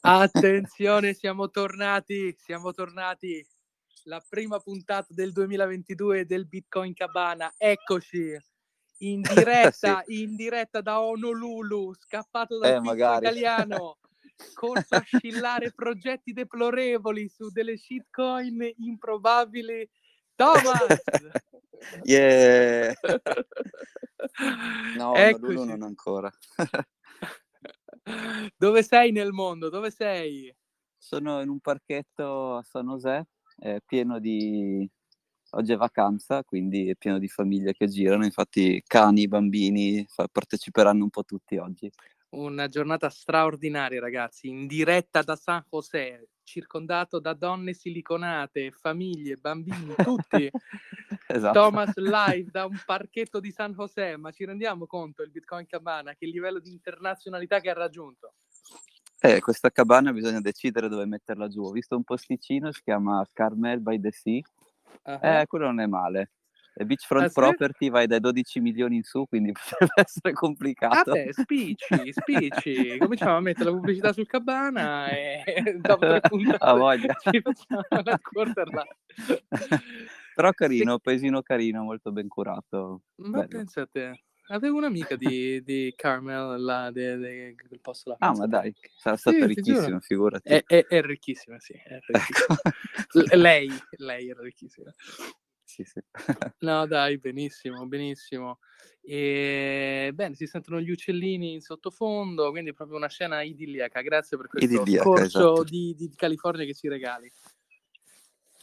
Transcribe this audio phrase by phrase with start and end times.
[0.00, 3.46] Attenzione, siamo tornati, siamo tornati.
[4.04, 7.52] La prima puntata del 2022 del Bitcoin Cabana.
[7.56, 8.38] Eccoci
[9.02, 10.22] in diretta, sì.
[10.22, 13.98] in diretta da Honolulu, scappato dal eh, italiano.
[14.54, 19.88] Corso a scillare progetti deplorevoli su delle shitcoin improbabili.
[20.34, 21.02] Thomas!
[22.04, 22.94] yeah!
[24.96, 26.32] No, Honolulu non ancora.
[28.56, 29.68] Dove sei nel mondo?
[29.68, 30.54] Dove sei?
[30.96, 33.26] Sono in un parchetto a San José,
[33.58, 34.88] eh, pieno di...
[35.52, 41.10] Oggi è vacanza, quindi è pieno di famiglie che girano, infatti cani, bambini parteciperanno un
[41.10, 41.90] po' tutti oggi.
[42.30, 49.94] Una giornata straordinaria, ragazzi, in diretta da San José, circondato da donne siliconate, famiglie, bambini,
[49.96, 50.48] tutti.
[51.26, 51.58] esatto.
[51.58, 56.14] Thomas live da un parchetto di San José, ma ci rendiamo conto il Bitcoin Cabana,
[56.14, 58.34] che livello di internazionalità che ha raggiunto?
[59.22, 61.62] Eh, questa cabana bisogna decidere dove metterla giù.
[61.62, 64.40] Ho visto un posticino, si chiama Carmel by the Sea.
[65.04, 65.18] Uh-huh.
[65.20, 66.30] Eh, quello non è male.
[66.74, 71.12] E beachfront ah, property vai dai 12 milioni in su, quindi potrebbe essere complicato.
[71.12, 72.98] Vabbè, spicci, spicci.
[72.98, 75.42] Cominciamo a mettere la pubblicità sul cabana e
[75.80, 77.14] dopo tre puntate voglia.
[77.14, 78.70] ci facciamo la quarter
[80.34, 81.00] Però carino, sì.
[81.02, 83.02] paesino carino, molto ben curato.
[83.16, 84.22] Ma pensa a te.
[84.50, 88.16] Avevo un'amica di, di Carmel là, de, de, del posto là.
[88.18, 90.48] Ah, ma dai, sarà stata sì, ricchissima, figurati.
[90.48, 91.74] È, è, è, ricchissima, sì.
[91.74, 92.58] È ricchissima.
[92.64, 93.36] Ecco.
[93.36, 94.92] lei, lei era ricchissima
[95.84, 96.00] sì, sì.
[96.60, 98.58] no, dai, benissimo, benissimo.
[99.02, 104.00] E bene, si sentono gli uccellini in sottofondo, quindi è proprio una scena idilliaca.
[104.02, 105.64] Grazie per questo idilliaca, scorcio esatto.
[105.64, 107.30] di, di, California che ci regali.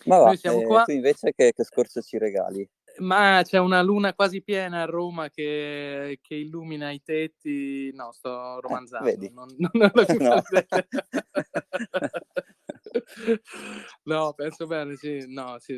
[0.05, 0.83] Ma va, siamo eh, qua...
[0.83, 2.69] tu invece che, che scorcio ci regali?
[2.99, 7.91] Ma c'è una luna quasi piena a Roma che, che illumina i tetti.
[7.93, 9.09] No, sto eh, romanzando.
[9.09, 9.31] Eh.
[9.33, 10.41] Non, non, non lo no.
[14.03, 15.25] no, penso bene, sì.
[15.27, 15.77] No, sì.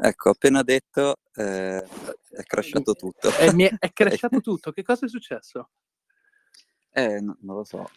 [0.00, 3.30] Ecco, appena detto eh, è crashato tutto.
[3.30, 5.70] È, è, crashato tutto, che cosa è successo?
[6.92, 7.90] Eh, no, non lo so.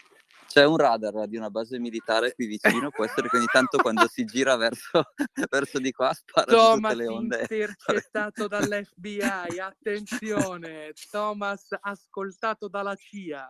[0.48, 4.08] C'è un radar di una base militare qui vicino, può essere che ogni tanto quando
[4.08, 5.14] si gira verso,
[5.50, 7.42] verso di qua spara Thomas tutte le onde.
[7.42, 13.48] intercettato dall'FBI, attenzione, Thomas ascoltato dalla CIA.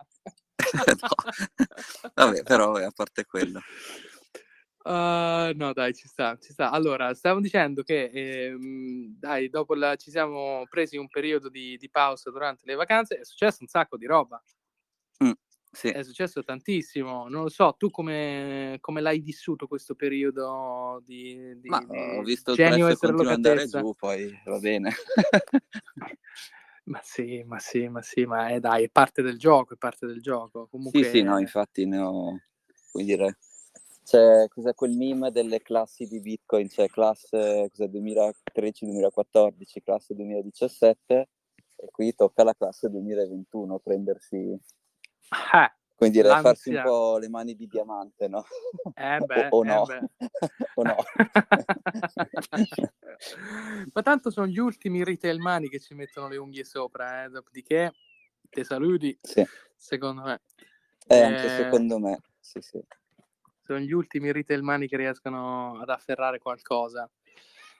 [1.00, 2.10] no.
[2.14, 3.60] Vabbè, però a parte quello.
[4.84, 6.70] Uh, no, dai, ci sta, ci sta.
[6.70, 11.88] Allora, stavo dicendo che, ehm, dai, dopo la, ci siamo presi un periodo di, di,
[11.88, 14.42] pausa durante le vacanze, è successo un sacco di roba.
[15.22, 15.30] Mm,
[15.70, 15.88] sì.
[15.88, 17.28] È successo tantissimo.
[17.28, 22.22] Non lo so, tu come, come l'hai vissuto questo periodo di, di, Ma, di ho
[22.22, 24.90] visto il prezzo continua andare giù, poi va bene.
[26.86, 30.06] ma sì, ma sì, ma sì, ma è, dai, è parte del gioco, è parte
[30.06, 30.66] del gioco.
[30.66, 31.04] Comunque...
[31.04, 32.36] Sì, sì, no, infatti ne ho,
[32.90, 33.36] come dire
[34.04, 41.28] c'è cos'è quel meme delle classi di Bitcoin, c'è classe 2013-2014, classe 2017
[41.76, 44.54] e qui tocca la classe 2021 prendersi
[45.52, 48.44] ah, come dire, farsi un po' le mani di diamante, no?
[48.94, 49.86] Eh beh, o, o, no.
[49.88, 50.00] Eh
[50.74, 50.96] o no.
[53.92, 57.28] Ma tanto sono gli ultimi retail money che ci mettono le unghie sopra, eh?
[57.28, 57.92] dopodiché
[58.50, 59.46] te saluti, sì.
[59.76, 60.40] secondo me.
[61.06, 62.82] Eh, eh, anche secondo me, sì, sì
[63.64, 67.08] sono gli ultimi retail money che riescono ad afferrare qualcosa.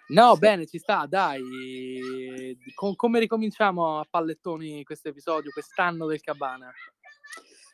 [0.09, 2.57] No, bene, ci sta, dai.
[2.75, 6.71] Com- come ricominciamo a pallettoni questo episodio, quest'anno del Cabana?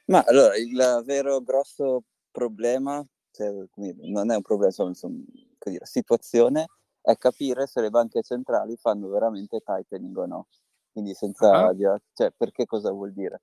[0.07, 5.23] Ma allora, il vero grosso problema, cioè, non è un problema, insomma, insomma
[5.65, 6.67] dire, situazione,
[7.01, 10.47] è capire se le banche centrali fanno veramente tightening o no.
[10.93, 11.99] Quindi senza uh-huh.
[12.13, 13.43] cioè, perché cosa vuol dire?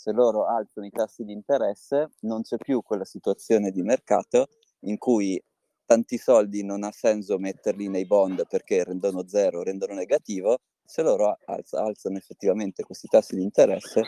[0.00, 4.48] Se loro alzano i tassi di interesse non c'è più quella situazione di mercato
[4.84, 5.38] in cui
[5.84, 11.36] tanti soldi non ha senso metterli nei bond perché rendono zero, rendono negativo, se loro
[11.44, 14.04] alz- alzano effettivamente questi tassi di interesse,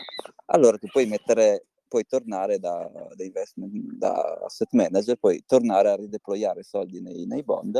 [0.47, 3.15] allora tu puoi mettere, puoi tornare da, da,
[3.95, 7.79] da asset manager, puoi tornare a rideployare soldi nei, nei bond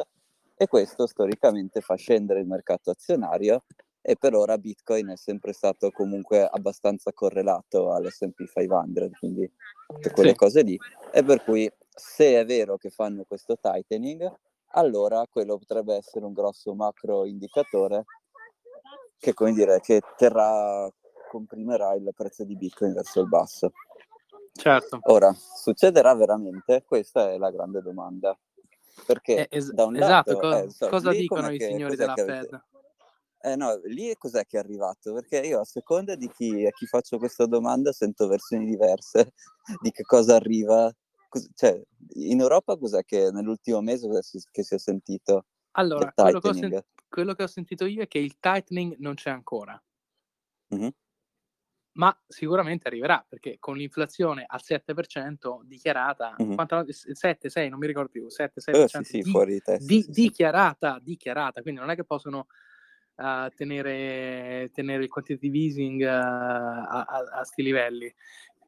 [0.55, 3.63] e questo storicamente fa scendere il mercato azionario
[4.05, 9.49] e per ora Bitcoin è sempre stato comunque abbastanza correlato all'S&P 500, quindi
[9.87, 10.35] tutte quelle sì.
[10.35, 10.77] cose lì.
[11.13, 14.29] E per cui se è vero che fanno questo tightening,
[14.75, 18.03] allora quello potrebbe essere un grosso macro indicatore
[19.17, 20.91] che, come dire, che terrà,
[21.29, 23.71] comprimerà il prezzo di Bitcoin verso il basso.
[24.51, 24.99] Certo.
[25.03, 26.83] Ora, succederà veramente?
[26.85, 28.37] Questa è la grande domanda.
[29.05, 32.15] Perché eh, es- da un esatto, lato, co- eh, so, cosa dicono i signori della
[32.15, 32.63] Fed?
[33.45, 35.13] Eh no, lì cos'è che è arrivato?
[35.13, 39.33] Perché io a seconda di chi, a chi faccio questa domanda sento versioni diverse
[39.81, 40.89] di che cosa arriva.
[41.27, 41.81] Cos- cioè,
[42.13, 45.47] in Europa cos'è che nell'ultimo mese si, che si è sentito?
[45.71, 49.31] Allora, quello che, sen- quello che, ho sentito io è che il tightening non c'è
[49.31, 49.81] ancora.
[50.73, 50.89] Mm-hmm
[51.93, 56.55] ma sicuramente arriverà perché con l'inflazione al 7% dichiarata, mm-hmm.
[56.55, 59.61] quanto, 7, 6, non mi ricordo più, 7, 6% oh, sì, sì, di, fuori di,
[59.61, 62.47] testa, di, sì, dichiarata, dichiarata, quindi non è che possono
[63.15, 68.13] uh, tenere, tenere, il quantitative easing uh, a, sti livelli.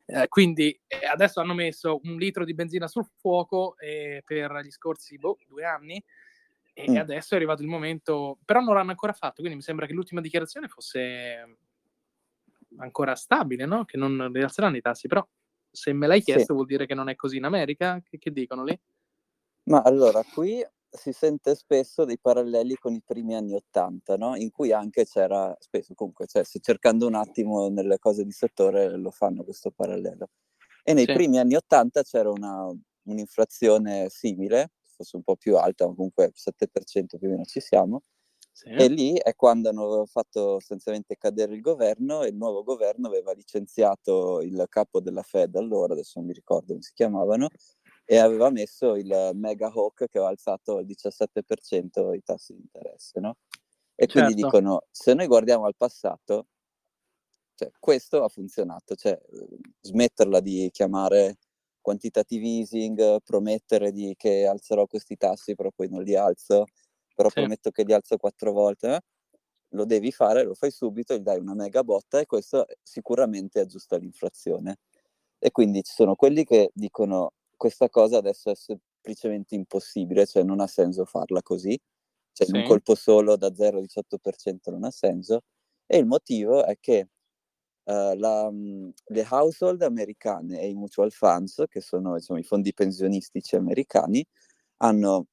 [0.06, 4.70] Uh, quindi eh, adesso hanno messo un litro di benzina sul fuoco eh, per gli
[4.70, 6.04] scorsi boh, due anni
[6.78, 6.98] e mm.
[6.98, 10.20] adesso è arrivato il momento, però non l'hanno ancora fatto, quindi mi sembra che l'ultima
[10.20, 11.58] dichiarazione fosse
[12.78, 13.86] ancora stabile, no?
[13.86, 15.26] Che non rialzeranno i tassi, però
[15.72, 16.54] se me l'hai chiesto sì.
[16.54, 18.02] vuol dire che non è così in America?
[18.04, 18.78] Che, che, dicono lì?
[19.70, 20.66] Ma allora, qui
[20.96, 24.36] si sente spesso dei paralleli con i primi anni Ottanta, no?
[24.36, 28.98] In cui anche c'era, spesso comunque, cioè, se cercando un attimo nelle cose di settore
[28.98, 30.30] lo fanno questo parallelo.
[30.84, 31.14] E nei sì.
[31.14, 32.72] primi anni Ottanta c'era una,
[33.04, 38.02] un'inflazione simile, forse un po' più alta, ma comunque 7% più o meno ci siamo,
[38.56, 38.70] sì.
[38.70, 43.34] E lì è quando hanno fatto sostanzialmente cadere il governo e il nuovo governo aveva
[43.34, 47.50] licenziato il capo della Fed allora, adesso non mi ricordo come si chiamavano,
[48.06, 53.20] e aveva messo il mega hawk che aveva alzato al 17% i tassi di interesse,
[53.20, 53.38] no?
[53.96, 54.46] E quindi certo.
[54.46, 56.48] dicono, se noi guardiamo al passato,
[57.56, 59.20] cioè, questo ha funzionato, cioè
[59.82, 61.38] smetterla di chiamare
[61.82, 66.66] quantitative easing, promettere di che alzerò questi tassi però poi non li alzo,
[67.14, 67.36] però sì.
[67.36, 69.00] prometto che li alzo quattro volte, eh?
[69.70, 73.98] lo devi fare, lo fai subito, gli dai una mega botta e questo sicuramente aggiusta
[73.98, 74.78] l'inflazione.
[75.40, 80.60] E quindi ci sono quelli che dicono questa cosa adesso è semplicemente impossibile, cioè non
[80.60, 81.78] ha senso farla così,
[82.32, 82.54] cioè sì.
[82.54, 85.42] in un colpo solo da 0 al 18% non ha senso.
[85.86, 87.10] E il motivo è che
[87.84, 93.56] uh, la, le household americane e i mutual funds, che sono diciamo, i fondi pensionistici
[93.56, 94.26] americani,
[94.78, 95.28] hanno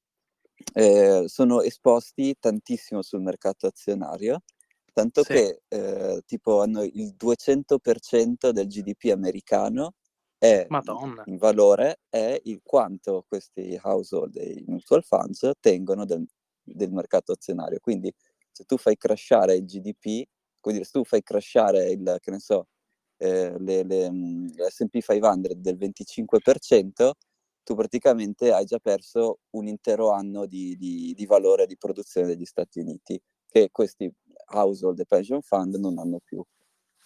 [0.73, 4.43] eh, sono esposti tantissimo sul mercato azionario,
[4.93, 5.33] tanto sì.
[5.33, 9.95] che eh, tipo hanno il 200% del GDP americano
[10.43, 11.23] è Madonna.
[11.27, 16.25] in valore è il quanto questi household e i mutual funds tengono del,
[16.61, 17.79] del mercato azionario.
[17.79, 18.13] Quindi
[18.51, 20.27] se tu fai crashare il GDP,
[20.59, 22.67] quindi se tu fai crashare il, che ne so,
[23.17, 27.11] eh, le, le, le S&P 500 del 25%,
[27.63, 32.43] tu praticamente hai già perso un intero anno di, di, di valore di produzione degli
[32.43, 33.17] Stati Uniti,
[33.47, 34.11] che questi
[34.47, 36.43] household e pension fund non hanno più.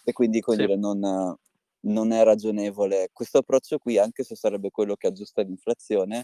[0.02, 0.56] E quindi sì.
[0.56, 1.36] dire, non,
[1.80, 3.10] non, è ragionevole.
[3.12, 6.22] Questo approccio qui, anche se sarebbe quello che aggiusta l'inflazione,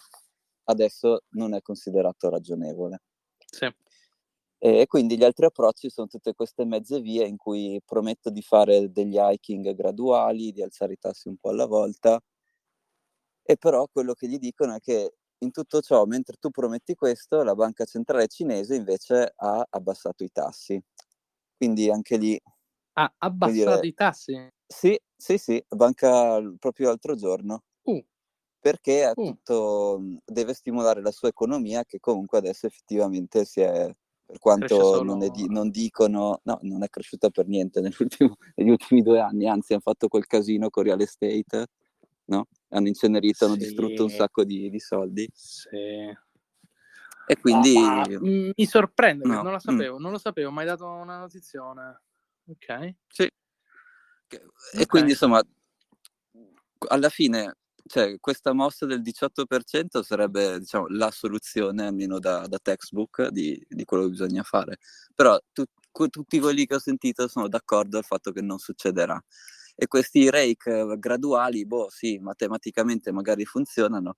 [0.64, 3.02] adesso non è considerato ragionevole.
[3.46, 3.68] Sì.
[4.58, 8.90] E quindi gli altri approcci sono tutte queste mezze vie in cui prometto di fare
[8.90, 12.18] degli hiking graduali, di alzare i tassi un po' alla volta,
[13.42, 17.42] e però quello che gli dicono è che in tutto ciò, mentre tu prometti questo,
[17.42, 20.82] la banca centrale cinese invece ha abbassato i tassi.
[21.56, 22.40] Quindi anche lì...
[22.94, 24.48] Ha abbassato dire, i tassi?
[24.74, 27.62] Sì, sì, sì, banca proprio l'altro giorno.
[27.82, 28.04] Uh.
[28.58, 29.22] Perché uh.
[29.22, 33.94] tutto, deve stimolare la sua economia che comunque adesso effettivamente si è,
[34.24, 35.02] per quanto solo...
[35.02, 37.80] non, di, non, dicono, no, non è cresciuta per niente
[38.56, 41.68] negli ultimi due anni, anzi hanno fatto quel casino con real estate
[42.26, 42.48] no?
[42.70, 45.28] Hanno incenerito, hanno distrutto un sacco di, di soldi.
[45.32, 45.76] Sì.
[47.26, 47.76] E quindi...
[47.76, 49.42] Ah, mi sorprende, no.
[49.42, 49.58] non lo mm.
[49.58, 50.02] sapevo, mm.
[50.02, 52.00] non lo sapevo, mi hai dato una notizione.
[52.46, 52.94] Ok.
[53.06, 53.30] Sì.
[54.34, 54.86] E okay.
[54.86, 55.42] quindi insomma,
[56.88, 63.28] alla fine cioè, questa mossa del 18% sarebbe diciamo, la soluzione, almeno da, da textbook,
[63.28, 64.78] di, di, quello che bisogna fare.
[65.14, 65.64] Però tu,
[66.08, 69.22] tutti quelli che ho sentito sono d'accordo al fatto che non succederà
[69.76, 74.14] e questi rake eh, graduali, boh sì, matematicamente magari funzionano,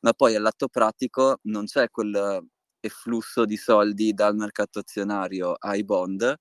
[0.00, 2.46] ma poi all'atto pratico non c'è quel
[2.80, 6.36] efflusso di soldi dal mercato azionario ai bond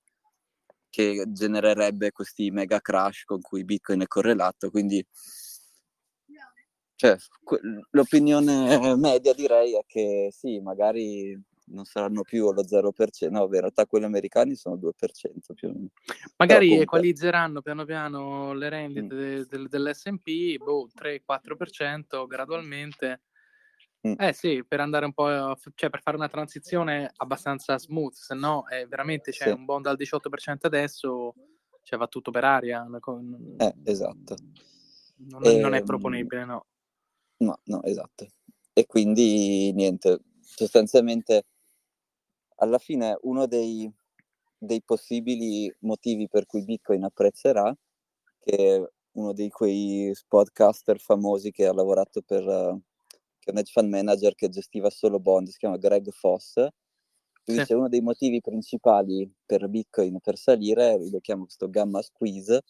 [0.89, 5.05] che genererebbe questi mega crash con cui Bitcoin è correlato, quindi
[6.97, 7.15] cioè,
[7.91, 8.49] l'opinione
[8.97, 14.05] media direi è che sì, magari non saranno più lo 0%, no, in realtà quelli
[14.05, 15.89] americani sono il 2% più o meno.
[16.37, 16.83] Magari comunque...
[16.85, 19.19] equalizzeranno piano piano le rendite mm.
[19.19, 23.21] de, de, dell'S&P, boh, 3-4% gradualmente.
[24.07, 24.13] Mm.
[24.17, 28.67] Eh sì, per andare un po', cioè per fare una transizione abbastanza smooth, se no
[28.67, 29.49] è veramente c'è sì.
[29.49, 31.33] un bond al 18% adesso,
[31.83, 32.87] cioè va tutto per aria.
[33.57, 34.35] Eh, esatto.
[35.17, 36.65] Non, e, non è ehm, proponibile, no.
[37.37, 38.27] No, no, esatto.
[38.71, 41.45] E quindi niente, sostanzialmente
[42.57, 43.91] alla fine uno dei,
[44.57, 47.75] dei, possibili motivi per cui Bitcoin apprezzerà,
[48.39, 52.79] che uno di quei podcaster famosi che ha lavorato per
[53.47, 56.55] che è un hedge fund manager che gestiva solo bond, si chiama Greg Foss,
[57.45, 57.73] lui sì.
[57.73, 62.61] uno dei motivi principali per Bitcoin per salire, lo chiamo questo gamma squeeze,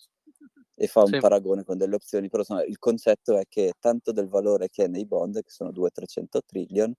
[0.80, 1.18] e fa un sì.
[1.18, 4.88] paragone con delle opzioni, però insomma, il concetto è che tanto del valore che è
[4.88, 6.94] nei bond, che sono 200-300 trillion,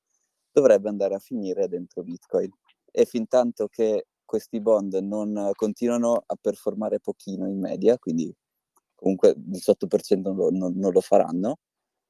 [0.50, 2.50] dovrebbe andare a finire dentro Bitcoin.
[2.90, 8.34] E fin tanto che questi bond non continuano a performare pochino in media, quindi
[8.96, 11.58] comunque il 18% non non, non lo faranno,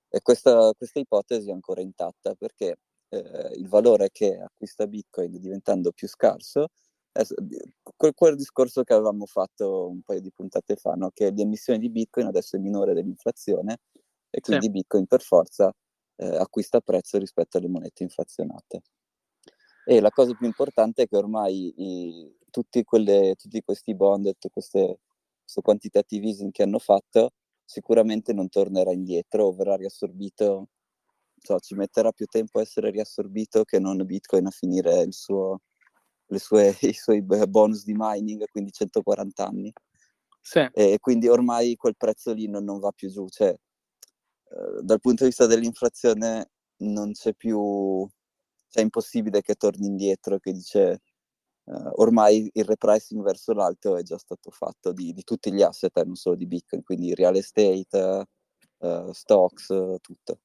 [0.09, 5.93] e questa, questa, ipotesi è ancora intatta perché eh, il valore che acquista Bitcoin diventando
[5.93, 6.69] più scarso
[7.13, 7.23] è
[7.97, 11.11] quel, quel, discorso che avevamo fatto un paio di puntate fa, no?
[11.13, 13.79] che l'emissione di Bitcoin adesso è minore dell'inflazione
[14.31, 14.71] e quindi sì.
[14.71, 15.73] Bitcoin per forza
[16.17, 18.83] eh, acquista prezzo rispetto alle monete inflazionate.
[19.85, 24.51] E la cosa più importante è che ormai i, tutti, quelle, tutti, questi bond, tutte
[24.51, 25.01] queste,
[25.41, 27.31] questo quantitative easing che hanno fatto
[27.69, 30.69] sicuramente non tornerà indietro o verrà riassorbito,
[31.37, 35.61] so, ci metterà più tempo a essere riassorbito che non Bitcoin a finire suo,
[36.29, 39.71] sue, i suoi bonus di mining, quindi 140 anni.
[40.41, 40.67] Sì.
[40.73, 43.29] E quindi ormai quel prezzo lì non, non va più giù.
[43.29, 48.09] Cioè, eh, dal punto di vista dell'inflazione non c'è più,
[48.69, 51.03] cioè è impossibile che torni indietro, che dice
[51.69, 55.97] uh, ormai il repricing verso l'alto è già stato fatto di, di tutti gli asset,
[55.97, 58.27] eh, non solo di Bitcoin, quindi real estate,
[58.79, 60.41] uh, stocks, uh, tutto.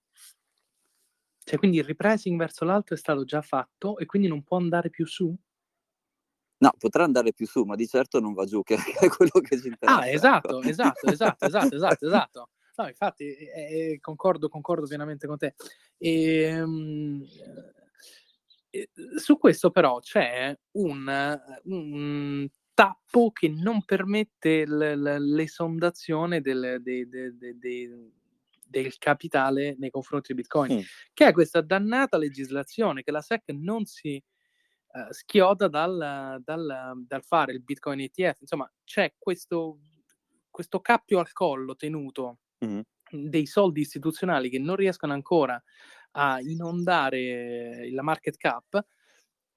[1.46, 4.90] Cioè, quindi il repricing verso l'alto è stato già fatto e quindi non può andare
[4.90, 5.36] più su?
[6.58, 9.60] No, potrà andare più su, ma di certo non va giù, che è quello che
[9.60, 10.00] ci interessa.
[10.00, 10.70] Ah, esatto, ecco.
[10.70, 12.50] esatto, esatto, esatto, esatto, esatto.
[12.76, 15.54] No, infatti, eh, concordo, concordo pienamente con te.
[15.98, 17.24] E, um,
[19.18, 27.08] su questo però c'è un, un tappo che non permette l- l- l'esondazione del, de-
[27.08, 28.12] de- de-
[28.74, 30.82] del capitale nei confronti di Bitcoin, mm.
[31.14, 34.22] che è questa dannata legislazione che la SEC non si
[34.88, 38.42] uh, schioda dal, dal, dal, fare il Bitcoin ETF.
[38.42, 39.78] Insomma, c'è questo,
[40.50, 42.80] questo cappio al collo tenuto mm.
[43.12, 45.62] dei soldi istituzionali che non riescono ancora
[46.14, 48.86] a inondare la market cap,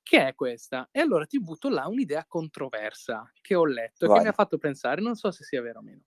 [0.03, 0.89] che è questa.
[0.93, 4.59] E allora ti butto là un'idea controversa che ho letto e che mi ha fatto
[4.59, 6.03] pensare, non so se sia vero o meno.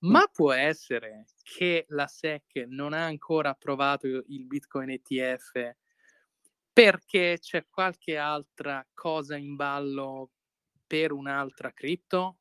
[0.00, 0.32] Ma mm.
[0.32, 5.74] può essere che la SEC non ha ancora approvato il Bitcoin ETF
[6.72, 10.30] perché c'è qualche altra cosa in ballo
[10.86, 12.38] per un'altra cripto?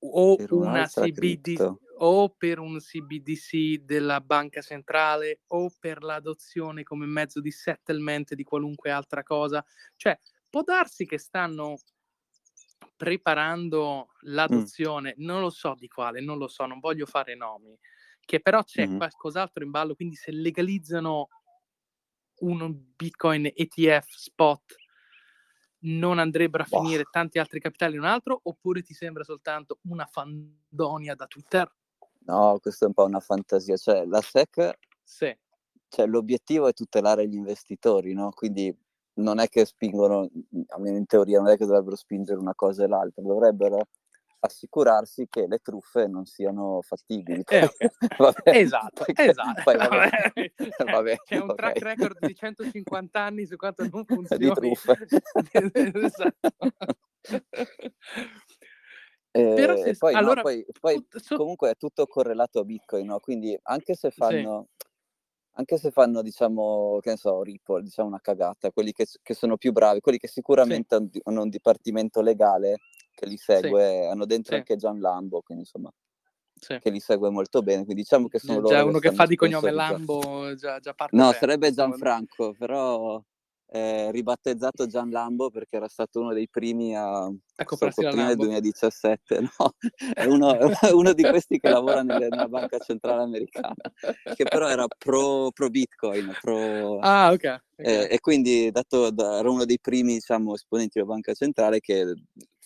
[0.00, 1.56] O una CBD
[2.00, 8.44] o per un CBDC della banca centrale o per l'adozione come mezzo di settlement di
[8.44, 9.64] qualunque altra cosa.
[9.96, 11.76] Cioè, può darsi che stanno
[12.96, 15.24] preparando l'adozione, mm.
[15.24, 17.76] non lo so di quale, non lo so, non voglio fare nomi,
[18.20, 18.96] che però c'è mm.
[18.96, 21.28] qualcos'altro in ballo, quindi se legalizzano
[22.40, 24.76] un Bitcoin ETF spot
[25.80, 26.80] non andrebbero a boh.
[26.82, 31.72] finire tanti altri capitali in un altro oppure ti sembra soltanto una fandonia da Twitter?
[32.28, 35.34] No, questo è un po' una fantasia, cioè la SEC, sì.
[35.88, 38.30] cioè, l'obiettivo è tutelare gli investitori, no?
[38.32, 38.74] Quindi
[39.14, 40.28] non è che spingono,
[40.68, 43.88] almeno in teoria, non è che dovrebbero spingere una cosa e l'altra, dovrebbero
[44.40, 47.42] assicurarsi che le truffe non siano fattibili.
[47.46, 47.70] Eh,
[48.18, 48.60] okay.
[48.62, 49.62] esatto, esatto.
[49.64, 50.10] Poi, vabbè.
[50.84, 54.36] vabbè, C'è un track record di 150 anni su quanto non funziona.
[54.44, 55.06] Di truffe.
[55.94, 56.50] esatto.
[59.30, 61.36] Però se, poi, allora, no, poi, poi su...
[61.36, 63.20] comunque è tutto correlato a Bitcoin, no?
[63.20, 64.86] quindi anche se fanno, sì.
[65.52, 69.56] anche se fanno diciamo, che ne so, Ripple, diciamo una cagata, quelli che, che sono
[69.56, 71.20] più bravi, quelli che sicuramente sì.
[71.24, 72.78] hanno un dipartimento legale
[73.10, 74.08] che li segue, sì.
[74.10, 75.92] hanno dentro anche Gian Lambo, quindi insomma,
[76.58, 78.74] che li segue molto bene, quindi diciamo che sono già loro.
[78.74, 82.54] Già uno che, che fa di cognome Lambo, già, già parte No, bene, sarebbe Gianfranco,
[82.58, 83.22] però
[83.70, 89.40] eh, ribattezzato Gian Lambo perché era stato uno dei primi a ecco, prima del 2017
[89.40, 89.74] no?
[90.14, 93.74] è, uno, è uno, di questi che lavora nelle, nella banca centrale americana
[94.34, 97.58] che però era pro, pro bitcoin pro, ah ok, okay.
[97.76, 102.14] Eh, e quindi dato da, era uno dei primi diciamo, esponenti della banca centrale che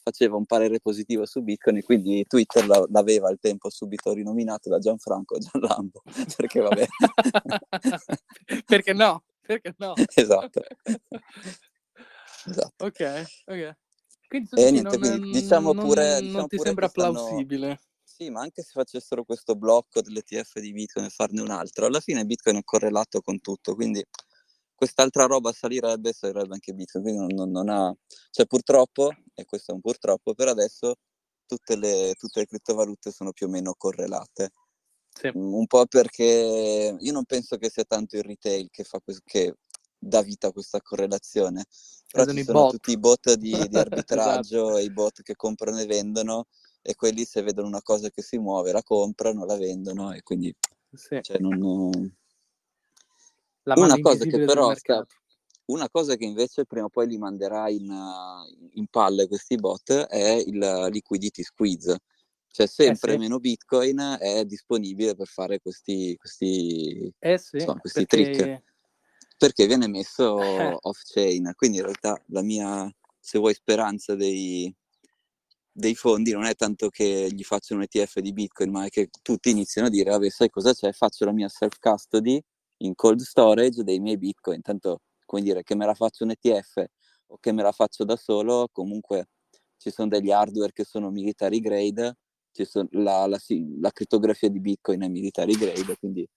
[0.02, 4.78] faceva un parere positivo su Bitcoin e quindi Twitter l'aveva al tempo subito rinominato da
[4.78, 6.02] Gianfranco Gian Lambo
[6.36, 6.86] perché vabbè
[8.66, 9.94] perché no perché no?
[10.14, 10.62] esatto.
[12.46, 12.84] esatto.
[12.84, 13.76] Ok, ok.
[14.28, 16.12] Quindi, e niente, non, quindi diciamo pure...
[16.12, 17.66] Non, diciamo non ti pure sembra plausibile?
[17.66, 17.90] Stanno...
[18.02, 22.00] Sì, ma anche se facessero questo blocco dell'ETF di Bitcoin e farne un altro, alla
[22.00, 24.04] fine Bitcoin è correlato con tutto, quindi
[24.74, 27.04] quest'altra roba salirebbe, salirebbe anche Bitcoin.
[27.04, 27.94] Quindi non, non, ha...
[28.30, 30.96] Cioè purtroppo, e questo è un purtroppo, per adesso
[31.46, 34.50] tutte le, tutte le criptovalute sono più o meno correlate.
[35.12, 35.30] Sì.
[35.36, 39.22] Mm, un po' perché io non penso che sia tanto il retail che, fa questo,
[39.24, 39.54] che
[39.98, 41.64] dà vita a questa correlazione.
[42.10, 42.70] Però ci sono bot.
[42.72, 44.78] tutti i bot di, di arbitraggio esatto.
[44.78, 46.46] e i bot che comprano e vendono
[46.82, 50.54] e quelli se vedono una cosa che si muove la comprano, la vendono e quindi
[50.92, 51.20] sì.
[51.22, 52.12] cioè, non,
[53.64, 55.06] una cosa che però sta,
[55.66, 57.88] una cosa che invece prima o poi li manderà in,
[58.72, 61.96] in palle questi bot è il liquidity squeeze.
[62.52, 63.18] Cioè sempre eh sì.
[63.18, 68.30] meno Bitcoin è disponibile per fare questi, questi, eh sì, insomma, questi perché...
[68.30, 68.62] trick.
[69.38, 70.76] Perché viene messo eh.
[70.78, 71.52] off-chain.
[71.56, 74.72] Quindi in realtà la mia, se vuoi, speranza dei,
[75.72, 79.08] dei fondi non è tanto che gli faccio un ETF di Bitcoin, ma è che
[79.22, 80.92] tutti iniziano a dire, vabbè, sai cosa c'è?
[80.92, 82.40] Faccio la mia self-custody
[82.82, 84.60] in cold storage dei miei Bitcoin.
[84.60, 86.84] Tanto, come dire, che me la faccio un ETF
[87.28, 89.28] o che me la faccio da solo, comunque
[89.78, 92.16] ci sono degli hardware che sono military grade,
[92.52, 93.38] sono, la, la,
[93.80, 96.28] la, crittografia di Bitcoin è military grade, quindi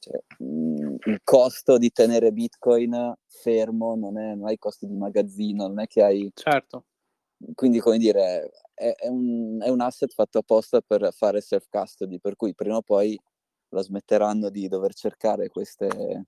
[0.00, 4.96] cioè, mh, mm, il costo di tenere Bitcoin fermo non, è, non hai costi di
[4.96, 6.30] magazzino, non è che hai...
[6.34, 6.86] Certo.
[7.54, 12.36] Quindi, come dire, è, è, un, è un asset fatto apposta per fare self-custody, per
[12.36, 13.18] cui prima o poi
[13.70, 16.26] la smetteranno di dover cercare queste,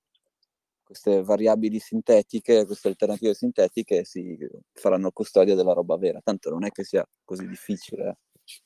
[0.83, 4.39] queste variabili sintetiche, queste alternative sintetiche e si
[4.73, 6.21] faranno custodia della roba vera.
[6.23, 8.19] Tanto non è che sia così difficile.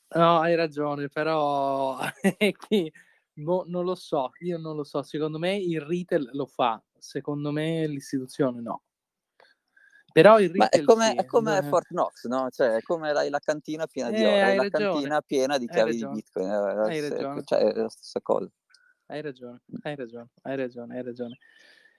[0.08, 0.18] Eh.
[0.18, 1.98] No, hai ragione, però
[3.32, 5.02] boh, non lo so, io non lo so.
[5.02, 8.82] Secondo me il retail lo fa, secondo me l'istituzione no.
[10.16, 11.16] Però il Ma è come, sì.
[11.16, 11.62] è come eh.
[11.64, 12.48] Fort Knox, no?
[12.50, 14.70] Cioè, è come la, la cantina piena di eh, oro, la ragione.
[14.70, 16.48] cantina piena di chiavi di Bitcoin.
[16.48, 17.42] Hai è, ragione.
[17.44, 18.50] Cioè, è la stessa cosa.
[19.08, 21.38] Hai ragione, hai ragione, hai ragione, hai ragione.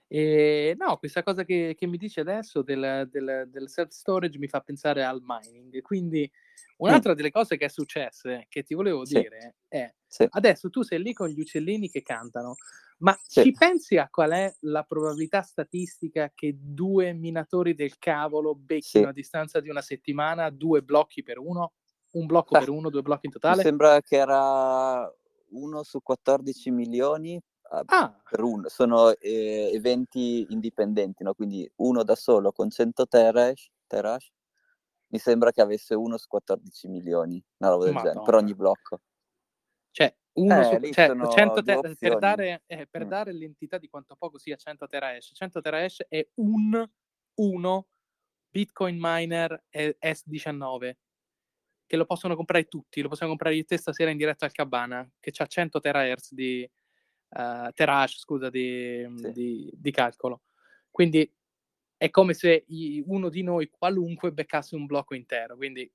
[0.08, 4.62] E, no, questa cosa che, che mi dici adesso del, del, del self-storage mi fa
[4.62, 5.82] pensare al mining.
[5.82, 6.30] Quindi
[6.78, 7.16] un'altra mm.
[7.16, 9.20] delle cose che è successe, che ti volevo sì.
[9.20, 10.26] dire, è sì.
[10.30, 12.56] adesso tu sei lì con gli uccellini che cantano,
[13.00, 13.44] ma sì.
[13.44, 19.14] ci pensi a qual è la probabilità statistica che due minatori del cavolo becchino a
[19.14, 21.74] distanza di una settimana due blocchi per uno?
[22.12, 23.58] Un blocco ah, per uno, due blocchi in totale?
[23.58, 25.12] Mi sembra che era
[25.50, 28.22] uno su 14 milioni ah.
[28.30, 28.68] per uno.
[28.70, 31.34] Sono eh, eventi indipendenti, no?
[31.34, 34.32] quindi uno da solo con 100 terash, terash
[35.10, 38.14] mi sembra che avesse uno su 14 milioni, una roba del Madonna.
[38.14, 39.02] genere, per ogni blocco.
[39.92, 43.10] Cioè, uno eh, su, cioè 100 ter- per, dare, eh, per mm.
[43.10, 45.32] dare l'entità di quanto poco sia 100 terahash.
[45.34, 46.88] 100 terahash è un
[47.36, 47.88] uno
[48.50, 50.94] Bitcoin miner S19
[51.86, 55.10] che lo possono comprare tutti, lo possiamo comprare io te stasera in diretta al Cabana,
[55.20, 56.70] che ha 100 terahertz di
[57.30, 59.32] uh, terahash, scusa, di, sì.
[59.32, 60.42] di, di, calcolo.
[60.90, 61.32] Quindi
[61.96, 62.66] è come se
[63.06, 65.92] uno di noi qualunque beccasse un blocco intero, quindi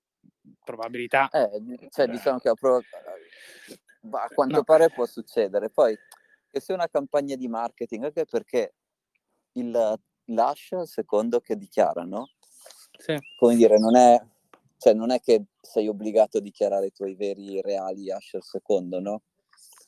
[0.65, 1.29] probabilità...
[1.31, 2.77] Eh, cioè diciamo che a, pro...
[2.77, 4.65] a quanto no.
[4.65, 5.71] pare può succedere.
[5.71, 5.97] Poi
[6.51, 8.75] che sia una campagna di marketing, anche perché
[9.53, 12.31] il l'hash, secondo che dichiarano,
[12.97, 13.17] sì.
[13.39, 14.21] come dire, non è
[14.77, 18.99] cioè non è che sei obbligato a dichiarare i tuoi veri reali hash al secondo,
[18.99, 19.23] no?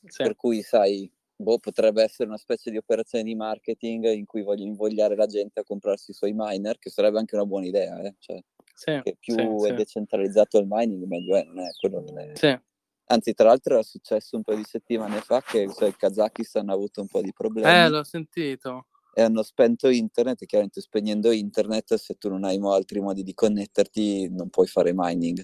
[0.07, 0.23] Sì.
[0.23, 4.65] Per cui sai, boh, potrebbe essere una specie di operazione di marketing in cui voglio
[4.65, 8.15] invogliare la gente a comprarsi i suoi miner, che sarebbe anche una buona idea, eh?
[8.19, 8.43] cioè,
[8.75, 12.33] sì, che più sì, è decentralizzato il mining, meglio è, non è quello non è...
[12.35, 12.59] Sì.
[13.07, 16.73] Anzi, tra l'altro era successo un paio di settimane fa che cioè, il Kazakistan ha
[16.73, 17.69] avuto un po' di problemi.
[17.69, 22.59] Eh, l'ho sentito e hanno spento internet e chiaramente spegnendo internet se tu non hai
[22.61, 25.43] altri modi di connetterti non puoi fare mining.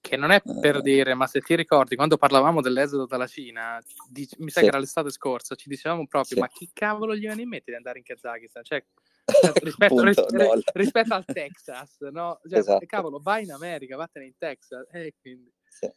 [0.00, 3.78] Che non è per uh, dire, ma se ti ricordi, quando parlavamo dell'esodo dalla Cina,
[4.08, 4.64] dic- mi sa sì.
[4.64, 6.40] che era l'estate scorsa, ci dicevamo proprio, sì.
[6.40, 8.64] ma chi cavolo gli viene in mente di andare in Kazakistan?
[8.64, 8.84] Cioè,
[9.26, 10.60] cioè rispetto, Punto, ris- no.
[10.72, 12.40] rispetto, al Texas, no?
[12.48, 12.86] Cioè, esatto.
[12.86, 14.88] cavolo, vai in America, vattene in Texas.
[14.90, 15.52] Eh, quindi...
[15.68, 15.90] Sì.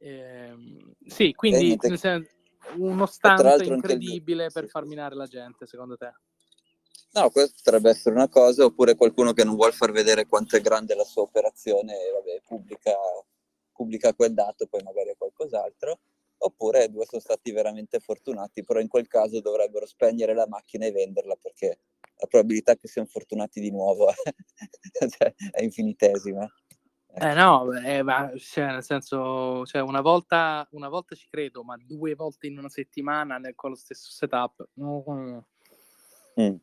[0.00, 1.78] Ehm, sì, quindi
[2.74, 6.12] uno stante incredibile per far minare la gente, secondo te?
[7.12, 10.60] No, questo potrebbe essere una cosa, oppure qualcuno che non vuole far vedere quanto è
[10.60, 12.94] grande la sua operazione e vabbè, pubblica,
[13.72, 15.98] pubblica quel dato, poi magari è qualcos'altro,
[16.38, 20.92] oppure due sono stati veramente fortunati, però in quel caso dovrebbero spegnere la macchina e
[20.92, 21.80] venderla perché
[22.18, 24.08] la probabilità che siano fortunati di nuovo
[25.16, 26.46] cioè, è infinitesima.
[27.18, 31.74] Eh no, eh, ma, cioè, nel senso, cioè, una, volta, una volta ci credo, ma
[31.78, 34.68] due volte in una settimana nel, con lo stesso setup.
[34.78, 35.38] Mm.
[36.38, 36.56] Mm.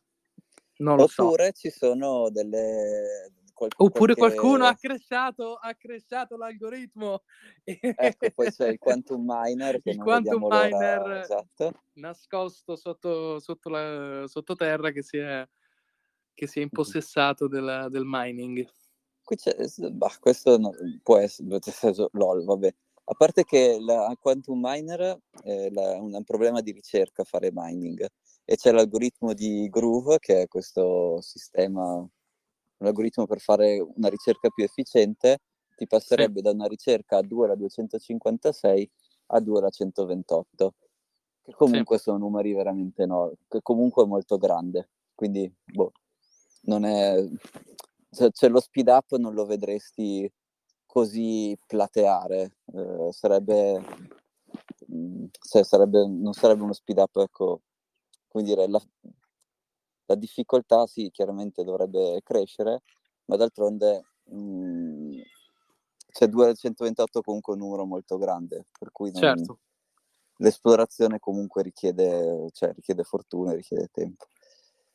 [0.83, 1.51] Non lo Oppure so.
[1.53, 4.35] ci sono delle, qual- Oppure qualche...
[4.35, 7.21] qualcuno ha cresciato, ha cresciato l'algoritmo.
[7.65, 11.71] ecco, poi c'è il quantum miner che il quantum miner esatto.
[11.93, 15.47] nascosto sotto, sotto, la, sottoterra che si è,
[16.33, 18.67] che si è impossessato del, del mining.
[19.23, 19.55] Qui c'è,
[19.91, 21.59] bah, questo no, può essere,
[22.11, 22.75] lol, vabbè.
[23.05, 28.05] A parte che la quantum miner è la, un, un problema di ricerca fare mining
[28.45, 34.49] e c'è l'algoritmo di Groove che è questo sistema, un algoritmo per fare una ricerca
[34.49, 35.39] più efficiente,
[35.75, 36.43] ti passerebbe sì.
[36.43, 38.89] da una ricerca a 2 alla 256
[39.27, 40.73] a 2 alla 128,
[41.43, 42.03] che comunque sì.
[42.03, 45.91] sono numeri veramente enormi, che comunque è molto grande, quindi boh,
[46.63, 47.25] non è...
[48.09, 50.31] Se, cioè lo speed up non lo vedresti
[50.85, 53.79] così plateare, eh, sarebbe,
[54.87, 57.61] mh, cioè sarebbe, non sarebbe uno speed up ecco,
[58.33, 58.81] come dire, la,
[60.07, 62.81] la difficoltà sì, chiaramente dovrebbe crescere,
[63.25, 65.21] ma d'altronde mh, mhmm,
[66.11, 69.59] c'è 228 comunque un numero molto grande, per cui non, certo.
[70.37, 74.25] l'esplorazione comunque richiede, cioè, richiede fortuna, richiede tempo.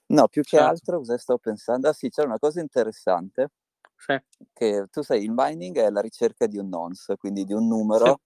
[0.09, 0.61] No, più che certo.
[0.61, 1.89] altro cosa stavo pensando?
[1.89, 3.51] Ah sì, c'è una cosa interessante,
[3.99, 4.19] sì.
[4.53, 8.21] che tu sai, il mining è la ricerca di un nonce, quindi di un numero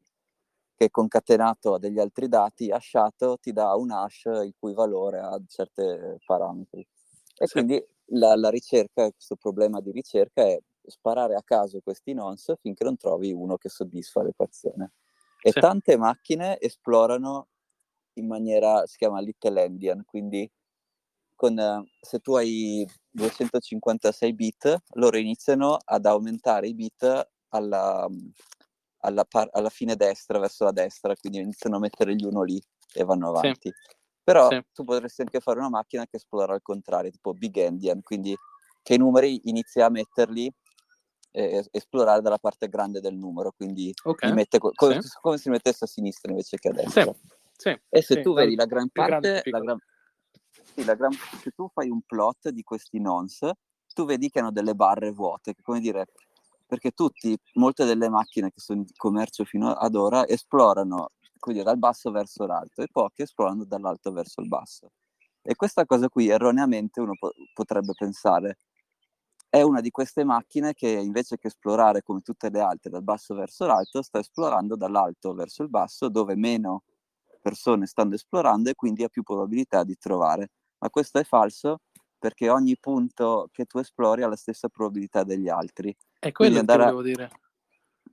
[0.83, 5.41] che concatenato a degli altri dati, hashato, ti dà un hash il cui valore ha
[5.47, 5.83] certi
[6.27, 6.81] parametri.
[7.37, 7.53] E sì.
[7.53, 12.83] quindi la, la, ricerca, questo problema di ricerca è sparare a caso questi nonce finché
[12.83, 14.95] non trovi uno che soddisfa l'equazione.
[15.41, 15.61] E sì.
[15.61, 17.49] tante macchine esplorano
[18.15, 20.51] in maniera, si chiama little endian, quindi
[21.35, 28.09] con, se tu hai 256 bit, loro iniziano ad aumentare i bit alla,
[29.03, 32.61] alla, par- alla, fine destra, verso la destra, quindi iniziano a mettere gli uno lì
[32.95, 33.71] e vanno avanti.
[33.71, 33.97] Sì.
[34.25, 34.65] Però sì.
[34.73, 38.37] tu potresti anche fare una macchina che esplora al contrario, tipo Big Endian, quindi
[38.83, 40.53] che i numeri inizia a metterli
[41.35, 44.33] e esplorare dalla parte grande del numero, quindi okay.
[44.33, 45.09] mette co- co- sì.
[45.21, 47.15] come se li mettesse a sinistra invece che a destra.
[47.89, 49.79] E se tu vedi la gran parte, la gran,
[50.75, 53.55] la gran, se tu fai un plot di questi nonce,
[53.95, 56.07] tu vedi che hanno delle barre vuote, che come dire,
[56.73, 61.77] perché tutti, molte delle macchine che sono in commercio fino ad ora esplorano quindi dal
[61.77, 64.89] basso verso l'alto e poche esplorano dall'alto verso il basso.
[65.43, 68.57] E questa cosa qui erroneamente uno po- potrebbe pensare
[69.51, 73.35] è una di queste macchine che invece che esplorare come tutte le altre dal basso
[73.35, 76.85] verso l'alto, sta esplorando dall'alto verso il basso dove meno
[77.43, 80.53] persone stanno esplorando e quindi ha più probabilità di trovare.
[80.79, 81.81] Ma questo è falso
[82.19, 85.95] perché ogni punto che tu esplori ha la stessa probabilità degli altri.
[86.23, 87.03] È quello che volevo a...
[87.03, 87.31] dire.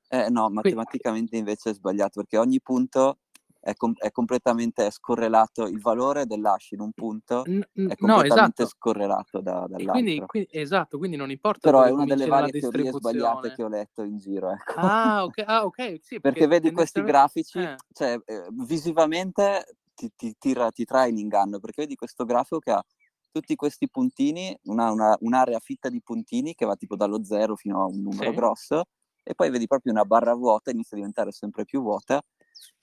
[0.08, 3.19] Eh, no, matematicamente invece è sbagliato perché ogni punto
[3.60, 8.67] è, com- è completamente scorrelato, il valore dell'hash in un punto n- è completamente no,
[8.67, 8.67] esatto.
[8.67, 9.91] scorrelato da, dall'altro.
[9.91, 13.67] Quindi, quindi, esatto, quindi non importa Però è una delle varie teorie sbagliate che ho
[13.67, 14.50] letto in giro.
[14.50, 14.80] Ecco.
[14.80, 16.00] Ah, ok, ah, okay.
[16.02, 17.76] Sì, perché, perché vedi questi grafici, eh.
[17.93, 22.72] cioè eh, visivamente ti, ti, tira, ti trae in inganno, perché vedi questo grafico che
[22.72, 22.84] ha
[23.32, 27.82] tutti questi puntini, una, una, un'area fitta di puntini che va tipo dallo zero fino
[27.82, 28.36] a un numero sì.
[28.36, 28.84] grosso,
[29.24, 32.22] e poi vedi proprio una barra vuota, inizia a diventare sempre più vuota,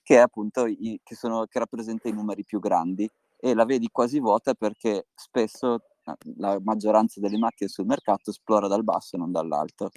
[0.03, 3.09] che è appunto i, che, sono, che rappresenta i numeri più grandi.
[3.39, 5.79] E la vedi quasi vuota perché spesso
[6.37, 9.91] la maggioranza delle macchine sul mercato esplora dal basso e non dall'alto.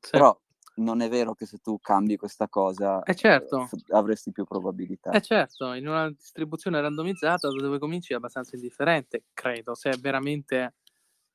[0.00, 0.10] Sì.
[0.10, 0.36] Però
[0.76, 3.68] non è vero che se tu cambi questa cosa eh certo.
[3.90, 5.10] avresti più probabilità.
[5.10, 9.96] Eh certo, in una distribuzione randomizzata da dove cominci è abbastanza indifferente, credo, se è
[9.98, 10.74] veramente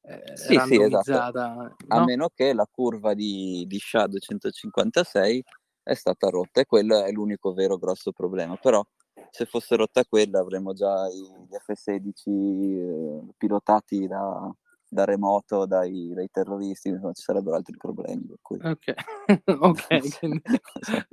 [0.02, 1.54] eh, sì, randomizzata.
[1.54, 1.86] Sì, esatto.
[1.88, 1.96] no?
[1.96, 5.44] A meno che la curva di, di SHA 256
[5.84, 8.84] è stata rotta e quello è l'unico vero grosso problema, però
[9.30, 14.54] se fosse rotta quella avremmo già gli F-16 eh, pilotati da,
[14.90, 18.26] da remoto dai, dai terroristi, non ci sarebbero altri problemi.
[18.26, 18.60] Per cui...
[18.62, 18.94] Ok,
[19.60, 19.88] ok,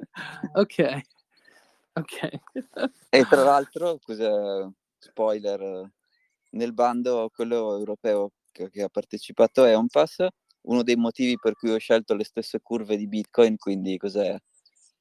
[0.54, 1.00] ok,
[1.94, 2.40] ok.
[3.10, 3.98] e tra l'altro,
[4.98, 5.90] spoiler,
[6.50, 10.26] nel bando quello europeo che, che ha partecipato è un pass,
[10.62, 14.36] uno dei motivi per cui ho scelto le stesse curve di Bitcoin, quindi cos'è?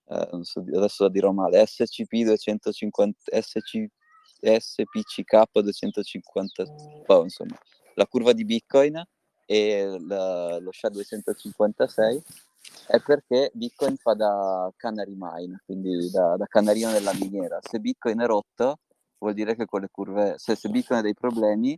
[0.05, 3.85] Eh, so, adesso la dirò male, SCP 250, SC,
[4.41, 6.63] SPCK 250,
[7.05, 7.57] oh, insomma,
[7.95, 9.01] la curva di Bitcoin
[9.45, 12.21] e la, lo SHA-256
[12.87, 17.59] è perché Bitcoin fa da canary mine, quindi da, da, canarino della miniera.
[17.61, 18.79] Se Bitcoin è rotto,
[19.17, 21.77] vuol dire che quelle curve, se, se Bitcoin ha dei problemi,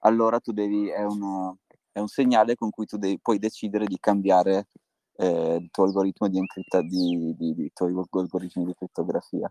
[0.00, 1.54] allora tu devi, è, una,
[1.92, 4.68] è un segnale con cui tu devi, puoi decidere di cambiare
[5.16, 9.50] eh, il tuo algoritmo di, encripta, di, di, di, algoritmi di crittografia.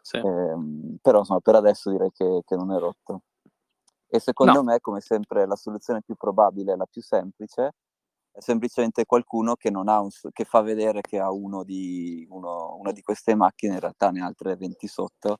[0.00, 0.16] Sì.
[0.16, 3.22] Eh, però insomma, per adesso direi che, che non è rotto.
[4.08, 4.62] E secondo no.
[4.62, 7.74] me, come sempre, la soluzione più probabile, la più semplice,
[8.32, 12.76] è semplicemente qualcuno che, non ha un, che fa vedere che ha uno di, uno,
[12.76, 15.36] una di queste macchine, in realtà ne ha altre 20 sotto,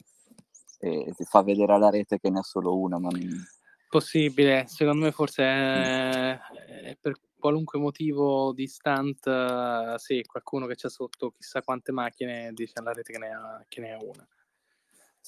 [0.80, 2.98] e fa vedere alla rete che ne ha solo una.
[2.98, 3.46] Ma non...
[3.88, 6.38] Possibile, secondo me forse è,
[6.84, 12.50] è per qualunque motivo di stunt, uh, sì, qualcuno che c'è sotto chissà quante macchine
[12.52, 14.26] dice alla rete che ne ha, che ne ha una.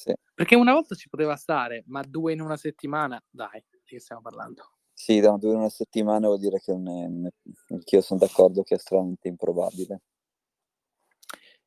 [0.01, 0.15] Sì.
[0.33, 4.23] Perché una volta ci poteva stare, ma due in una settimana, dai, di che stiamo
[4.23, 4.77] parlando?
[4.95, 8.75] Sì, da due in una settimana vuol dire che non è, anch'io sono d'accordo che
[8.75, 10.01] è estremamente improbabile.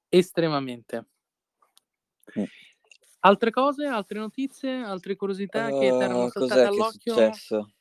[0.10, 1.10] Estremamente.
[2.40, 2.44] Mm.
[3.20, 7.14] Altre cose, altre notizie, altre curiosità uh, che ti erano saltate all'occhio?
[7.14, 7.74] Che è successo?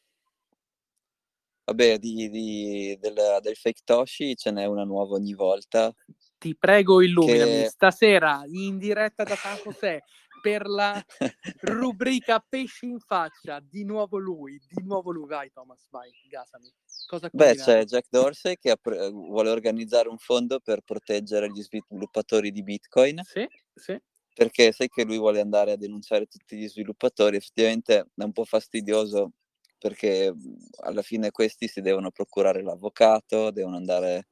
[1.65, 5.95] Vabbè, di, di, del, del, fake Toshi ce n'è una nuova ogni volta.
[6.37, 7.63] Ti prego, illuminami.
[7.63, 7.69] Che...
[7.69, 10.03] Stasera in diretta da San José
[10.43, 11.03] per la
[11.63, 13.61] rubrica Pesci in faccia.
[13.61, 15.29] Di nuovo lui, di nuovo lui.
[15.29, 16.71] Vai, Thomas, vai, gasami.
[17.07, 22.63] Cosa Beh, c'è Jack Dorsey che vuole organizzare un fondo per proteggere gli sviluppatori di
[22.63, 23.23] Bitcoin.
[23.25, 23.99] Sì, sì.
[24.35, 27.37] Perché sai che lui vuole andare a denunciare tutti gli sviluppatori.
[27.37, 29.33] Effettivamente è un po' fastidioso
[29.79, 30.33] perché
[30.81, 34.29] alla fine questi si devono procurare l'avvocato, devono andare,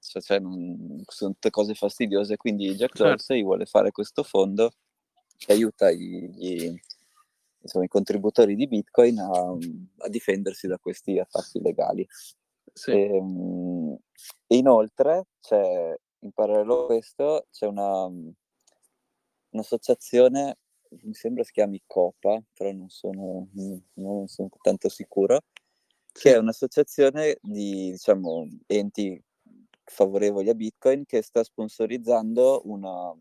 [0.00, 3.04] cioè, cioè non, sono tutte cose fastidiose, quindi Jack certo.
[3.04, 4.72] Dorsey vuole fare questo fondo
[5.44, 6.80] che aiuta gli, gli,
[7.60, 9.56] insomma, i contributori di Bitcoin a,
[9.98, 12.06] a, difendersi da questi attacchi legali.
[12.72, 12.90] Sì.
[12.90, 13.96] E, ehm,
[14.46, 18.10] e inoltre, c'è, in parallelo a questo, c'è una,
[19.50, 20.58] un'associazione
[21.02, 23.48] mi sembra si chiami Copa, però non sono,
[23.94, 25.40] non sono tanto sicuro,
[26.12, 29.20] che è un'associazione di diciamo, enti
[29.84, 33.12] favorevoli a Bitcoin che sta sponsorizzando una,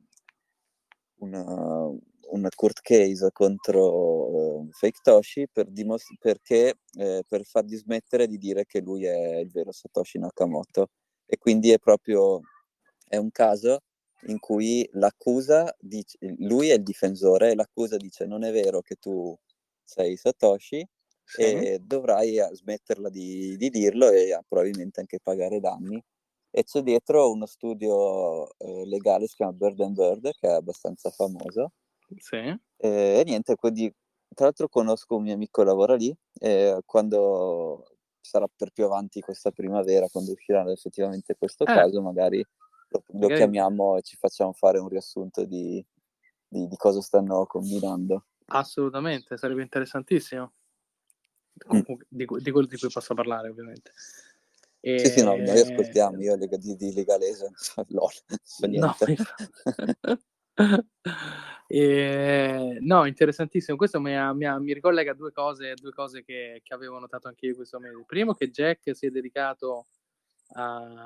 [1.16, 1.90] una,
[2.32, 8.38] una court case contro uh, Fake Toshi per dimos- perché, eh, per far dismettere di
[8.38, 10.90] dire che lui è il vero Satoshi Nakamoto.
[11.26, 12.42] E quindi è proprio
[13.08, 13.80] è un caso
[14.28, 18.96] in cui l'accusa dice, lui è il difensore e l'accusa dice non è vero che
[18.96, 19.36] tu
[19.84, 20.86] sei Satoshi
[21.24, 21.42] sì.
[21.42, 26.02] e dovrai smetterla di, di, dirlo e probabilmente anche pagare danni.
[26.56, 31.10] E c'è dietro uno studio eh, legale, si chiama Bird and Bird, che è abbastanza
[31.10, 31.72] famoso.
[32.18, 32.38] Sì.
[32.38, 33.94] E, e niente, quindi
[34.34, 37.86] tra l'altro conosco un mio amico che lavora lì e quando
[38.20, 41.74] sarà per più avanti questa primavera, quando uscirà effettivamente questo eh.
[41.74, 42.44] caso, magari
[42.90, 45.84] lo, lo chiamiamo e ci facciamo fare un riassunto di,
[46.48, 48.26] di, di cosa stanno combinando.
[48.46, 50.54] Assolutamente, sarebbe interessantissimo.
[51.74, 51.80] Mm.
[52.08, 53.92] Di, di, quello di cui posso parlare, ovviamente.
[54.80, 55.00] E...
[55.00, 57.52] Sì, sì, no, noi ascoltiamo, io di, di legalese
[57.90, 59.16] lol, so niente.
[60.06, 60.18] No,
[61.76, 62.78] e...
[62.82, 63.76] no, interessantissimo.
[63.76, 67.00] Questo mi, ha, mi, ha, mi, ricollega a due cose, due cose che, che, avevo
[67.00, 68.04] notato anche io questo mese.
[68.06, 69.88] Primo che Jack si è dedicato
[70.50, 70.60] uh,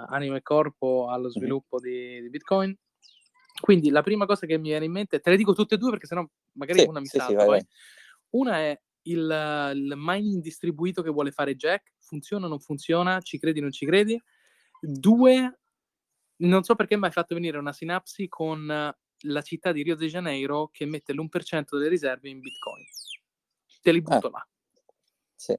[0.09, 2.77] anima e corpo allo sviluppo di, di, Bitcoin.
[3.61, 5.91] Quindi la prima cosa che mi viene in mente, te le dico tutte e due
[5.91, 7.31] perché sennò magari sì, una mi sì, salta.
[7.31, 7.67] Sì, vai, vai.
[8.31, 13.39] Una è il, il, mining distribuito che vuole fare Jack, funziona o non funziona, ci
[13.39, 14.21] credi o non ci credi.
[14.81, 15.59] Due,
[16.35, 20.07] non so perché mi hai fatto venire una sinapsi con la città di Rio de
[20.07, 22.83] Janeiro che mette l'1% delle riserve in Bitcoin.
[23.81, 24.47] Te li butto ah, là.
[25.35, 25.57] Sì.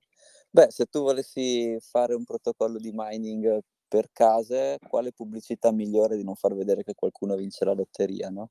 [0.50, 6.24] Beh, se tu volessi fare un protocollo di mining per case, quale pubblicità migliore di
[6.24, 8.50] non far vedere che qualcuno vince la lotteria, no?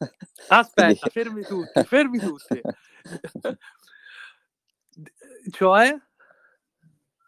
[0.48, 2.60] Aspetta, fermi tutti, fermi tutti.
[5.52, 5.96] cioè?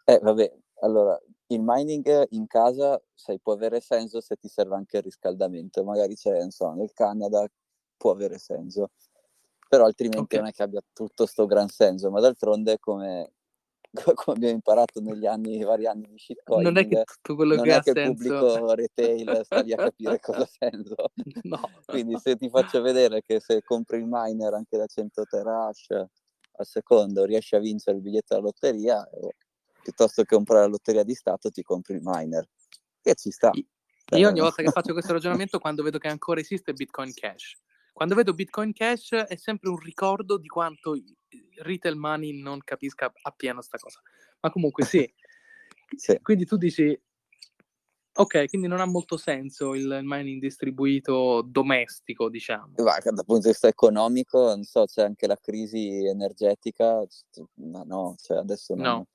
[0.05, 4.97] Eh, vabbè, allora, il mining in casa sai, può avere senso se ti serve anche
[4.97, 7.47] il riscaldamento, magari c'è, insomma, nel Canada
[7.97, 8.91] può avere senso,
[9.67, 10.39] però altrimenti okay.
[10.39, 13.31] non è che abbia tutto sto gran senso, ma d'altronde come
[14.15, 17.73] come abbiamo imparato negli anni, vari anni di shitcoin, non è che tutto quello che
[17.73, 20.95] ha che il pubblico retail sta lì a capire cosa ha senso.
[21.43, 21.59] No.
[21.85, 25.89] Quindi se ti faccio vedere che se compri il miner anche da 100 terahash
[26.57, 29.35] al secondo riesci a vincere il biglietto della lotteria, eh,
[29.85, 32.43] piuttosto che comprare la lotteria di Stato ti compri il miner.
[33.01, 33.51] Che ci sta.
[33.51, 37.57] Io ogni volta che faccio questo ragionamento, quando vedo che ancora esiste Bitcoin Cash,
[37.93, 40.99] quando vedo Bitcoin Cash è sempre un ricordo di quanto
[41.61, 44.01] retail money non capisca appieno sta cosa.
[44.41, 45.07] Ma comunque sì.
[45.95, 46.19] sì.
[46.21, 46.99] Quindi tu dici,
[48.13, 52.73] ok, quindi non ha molto senso il mining distribuito domestico, diciamo.
[52.77, 57.05] Ma dal punto di vista economico, non so, c'è anche la crisi energetica,
[57.55, 58.83] ma no, cioè adesso non...
[58.83, 59.07] No.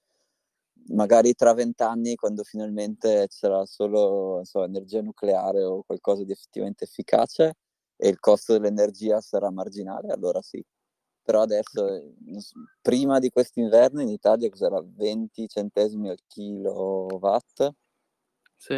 [0.93, 7.55] Magari tra vent'anni, quando finalmente c'era solo so, energia nucleare o qualcosa di effettivamente efficace,
[7.97, 10.63] e il costo dell'energia sarà marginale, allora sì.
[11.23, 12.15] però adesso,
[12.83, 17.71] prima di quest'inverno in Italia cos'era 20 centesimi al kilowatt?
[18.57, 18.75] Sì.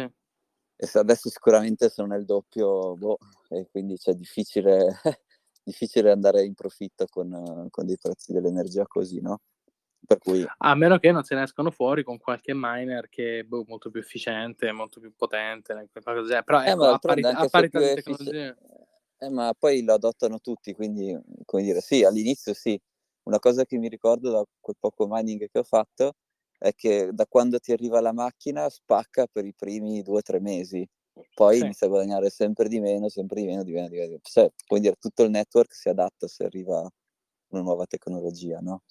[0.77, 3.17] E adesso sicuramente sono nel doppio, boh,
[3.49, 4.93] e quindi c'è difficile,
[5.63, 9.39] difficile andare in profitto con, con dei prezzi dell'energia così, no?
[10.05, 10.45] Per cui...
[10.57, 13.89] A meno che non se ne escono fuori con qualche miner che è boh, molto
[13.89, 18.55] più efficiente, molto più potente, però eh, ecco, a, pari- a parità di tecnologia...
[19.17, 22.79] Eh, ma poi lo adottano tutti, quindi, come dire, sì, all'inizio sì.
[23.23, 26.15] Una cosa che mi ricordo da quel poco mining che ho fatto
[26.57, 30.41] è che da quando ti arriva la macchina spacca per i primi due o tre
[30.41, 30.85] mesi,
[31.33, 31.63] poi sì.
[31.63, 34.17] inizia a guadagnare sempre di meno, sempre di meno, di meno, di meno.
[34.21, 36.85] Cioè, puoi dire, tutto il network si adatta se arriva
[37.51, 38.81] una nuova tecnologia, no?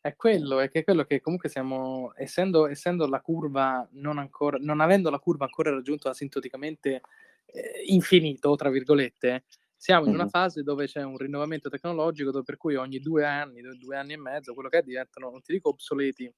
[0.00, 4.80] È quello, è che quello che comunque siamo, essendo, essendo la curva non ancora, non
[4.80, 7.00] avendo la curva ancora raggiunto asintoticamente
[7.46, 9.44] eh, infinito, tra virgolette,
[9.76, 13.62] siamo in una fase dove c'è un rinnovamento tecnologico dove per cui ogni due anni,
[13.78, 16.30] due anni e mezzo, quello che è, diventano, non ti dico obsoleti,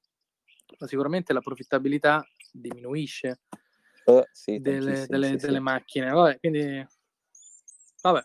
[0.78, 3.40] ma sicuramente la profittabilità diminuisce
[4.04, 5.62] uh, sì, delle, delle, sì, delle sì.
[5.62, 6.10] macchine.
[6.10, 6.86] Vabbè, quindi,
[8.00, 8.22] vabbè.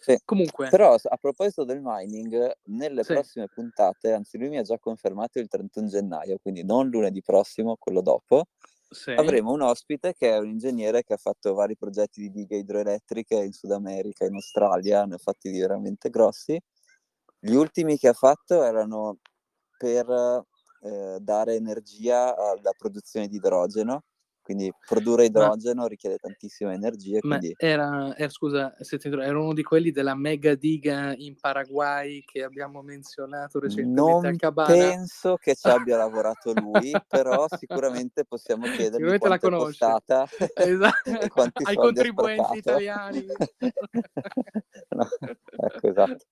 [0.00, 0.18] Sì.
[0.24, 0.68] Comunque.
[0.68, 5.48] Però a proposito del mining, nelle prossime puntate, anzi lui mi ha già confermato il
[5.48, 8.46] 31 gennaio, quindi non lunedì prossimo, quello dopo,
[8.88, 9.10] sì.
[9.10, 13.34] avremo un ospite che è un ingegnere che ha fatto vari progetti di dighe idroelettriche
[13.36, 16.58] in Sud America, in Australia, ne ha fatti veramente grossi.
[17.38, 19.18] Gli ultimi che ha fatto erano
[19.76, 20.44] per
[20.82, 24.02] eh, dare energia alla produzione di idrogeno
[24.50, 25.86] quindi produrre idrogeno Ma...
[25.86, 27.20] richiede tantissima energia.
[27.20, 27.54] Quindi...
[27.56, 33.60] Era, era, scusa, era uno di quelli della mega diga in Paraguay che abbiamo menzionato
[33.60, 39.84] recentemente non penso che ci abbia lavorato lui, però sicuramente possiamo chiedergli quanto la conosce.
[39.84, 41.50] è costata esatto.
[41.62, 43.26] ai contribuenti italiani.
[44.90, 45.08] no,
[45.58, 46.24] ecco, esatto.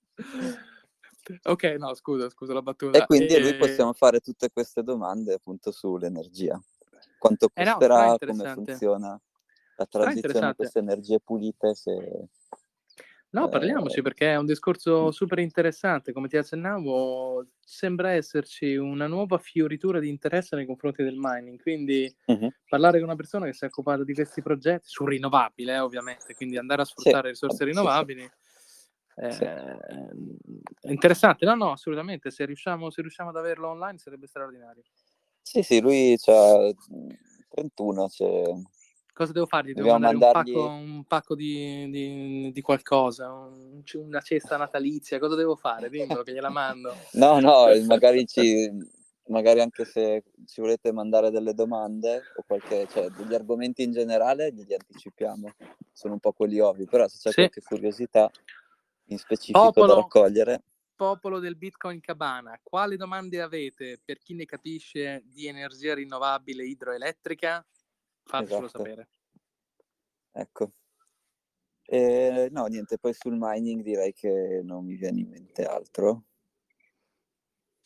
[1.45, 2.99] Ok, no, scusa, scusa la battuta.
[2.99, 3.41] E quindi e...
[3.41, 6.61] lui possiamo fare tutte queste domande appunto sull'energia
[7.19, 9.21] quanto costerà, eh no, come funziona
[9.77, 11.75] la transizione a queste energie pulite.
[11.75, 12.29] Se,
[13.31, 16.13] no, parliamoci eh, perché è un discorso super interessante.
[16.13, 21.61] Come ti accennavo, sembra esserci una nuova fioritura di interesse nei confronti del mining.
[21.61, 22.53] Quindi uh-huh.
[22.69, 26.35] parlare con una persona che si è occupata di questi progetti, su rinnovabile eh, ovviamente,
[26.35, 27.45] quindi andare a sfruttare sì.
[27.45, 28.23] risorse rinnovabili.
[28.23, 28.47] Sì.
[29.21, 29.45] Eh, sì.
[29.45, 32.31] È interessante, no, no, assolutamente.
[32.31, 34.83] Se riusciamo, se riusciamo ad averlo online sarebbe straordinario.
[35.49, 36.71] Sì, sì, lui c'ha
[37.49, 38.43] 31, cioè...
[39.15, 39.73] Cosa devo fargli?
[39.73, 40.51] Devo mandare mandargli...
[40.51, 45.89] un pacco, un pacco di, di, di, qualcosa, un, una cesta natalizia, cosa devo fare?
[45.89, 46.95] Dimmelo che gliela mando.
[47.13, 48.97] No, no, magari ci...
[49.29, 54.51] Magari anche se ci volete mandare delle domande o qualche, cioè degli argomenti in generale,
[54.51, 55.51] li anticipiamo.
[55.93, 57.35] Sono un po' quelli ovvi, però se c'è sì.
[57.35, 58.31] qualche curiosità
[59.07, 59.87] in specifico Popolo.
[59.87, 60.63] da raccogliere
[60.99, 67.65] popolo del Bitcoin Cabana, quali domande avete per chi ne capisce di energia rinnovabile idroelettrica?
[68.25, 68.79] Fatecelo esatto.
[68.79, 69.09] sapere.
[70.33, 70.73] Ecco.
[71.85, 76.25] Eh, no, niente, poi sul mining direi che non mi viene in mente altro.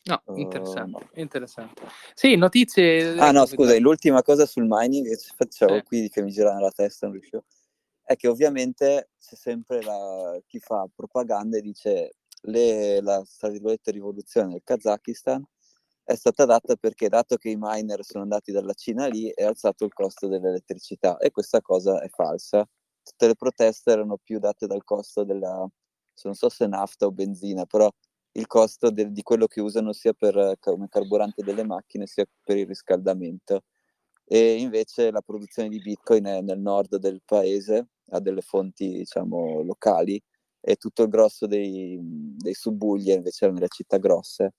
[0.05, 1.21] No, uh, interessante, no.
[1.21, 1.83] interessante.
[2.15, 3.15] Sì, notizie...
[3.19, 5.83] Ah no, scusa, l'ultima cosa sul mining che facevo eh.
[5.83, 7.45] qui che mi gira nella testa, non riuscivo,
[8.01, 13.23] è che ovviamente c'è sempre la, chi fa propaganda e dice le, la
[13.85, 15.43] rivoluzione del Kazakistan
[16.03, 19.85] è stata data perché dato che i miner sono andati dalla Cina lì è alzato
[19.85, 22.67] il costo dell'elettricità e questa cosa è falsa.
[23.01, 25.65] Tutte le proteste erano più date dal costo della,
[26.23, 27.89] non so se nafta o benzina, però
[28.33, 32.57] il costo de, di quello che usano sia per, come carburante delle macchine sia per
[32.57, 33.63] il riscaldamento.
[34.25, 39.61] E invece la produzione di Bitcoin è nel nord del paese, ha delle fonti diciamo
[39.61, 40.21] locali
[40.65, 44.53] e tutto il grosso dei, dei subbuglier invece erano nelle città grosse.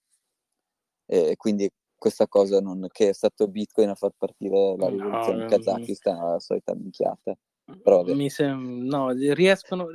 [1.07, 5.43] E quindi questa cosa non, che è stato Bitcoin a far partire la rivoluzione no,
[5.45, 7.35] in Kazakistan la solita minchiata.
[7.83, 9.87] Però, Mi sem- no, riescono,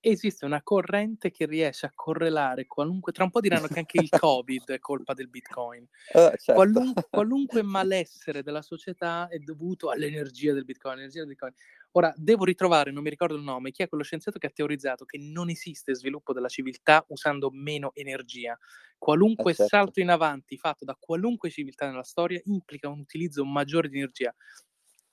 [0.00, 4.08] esiste una corrente che riesce a correlare qualunque, tra un po' diranno che anche il
[4.22, 5.82] Covid è colpa del Bitcoin.
[6.12, 6.52] Uh, certo.
[6.52, 11.08] Qualun- qualunque malessere della società è dovuto all'energia del Bitcoin.
[11.08, 11.52] Del Bitcoin.
[11.92, 15.04] Ora, devo ritrovare, non mi ricordo il nome, chi è quello scienziato che ha teorizzato
[15.04, 18.58] che non esiste sviluppo della civiltà usando meno energia.
[18.98, 19.76] Qualunque eh certo.
[19.76, 24.34] salto in avanti fatto da qualunque civiltà nella storia implica un utilizzo maggiore di energia.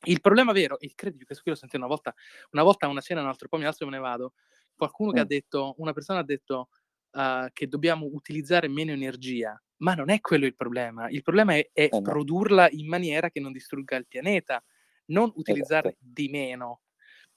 [0.04, 2.14] Il problema vero, e credo che questo qui l'ho sentito una volta,
[2.52, 4.34] una volta a una cena, un altro poi mi alzo e me ne vado,
[4.76, 5.14] qualcuno mm.
[5.14, 6.70] che ha detto, una persona ha detto
[7.12, 11.10] uh, che dobbiamo utilizzare meno energia, ma non è quello il problema.
[11.10, 12.02] Il problema è, è eh no.
[12.02, 14.64] produrla in maniera che non distrugga il pianeta,
[15.08, 16.06] non utilizzare esatto.
[16.08, 16.82] di meno.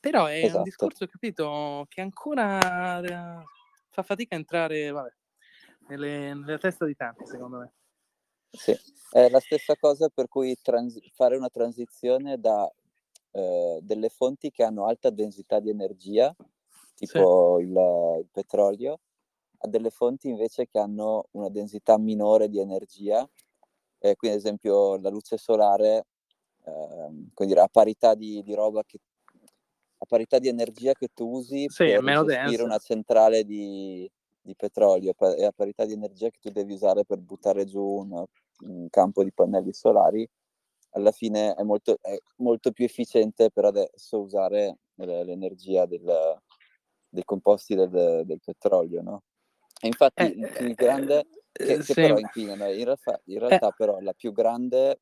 [0.00, 0.58] Però è esatto.
[0.58, 3.44] un discorso, capito, che ancora uh,
[3.90, 5.12] fa fatica a entrare vabbè,
[5.88, 7.72] nelle, nella testa di tanti, secondo me.
[8.50, 8.74] Sì,
[9.10, 12.70] è la stessa cosa per cui trans- fare una transizione da
[13.30, 16.34] eh, delle fonti che hanno alta densità di energia,
[16.94, 17.64] tipo sì.
[17.64, 19.00] il, il, petrolio,
[19.58, 23.28] a delle fonti invece che hanno una densità minore di energia,
[23.98, 26.06] eh, quindi ad esempio la luce solare,
[27.34, 28.98] eh, dire, a parità di, di roba che
[30.00, 34.08] a parità di energia che tu usi sì, per gestire una centrale di,
[34.40, 38.24] di petrolio e a parità di energia che tu devi usare per buttare giù un,
[38.60, 40.28] un campo di pannelli solari,
[40.90, 46.40] alla fine è molto, è molto più efficiente per adesso usare l'energia del,
[47.08, 49.22] dei composti del, del petrolio, no?
[49.80, 53.68] E infatti eh, il più grande, eh, che, che però inquinano, in realtà, in realtà
[53.68, 53.74] eh.
[53.76, 55.00] però la più grande,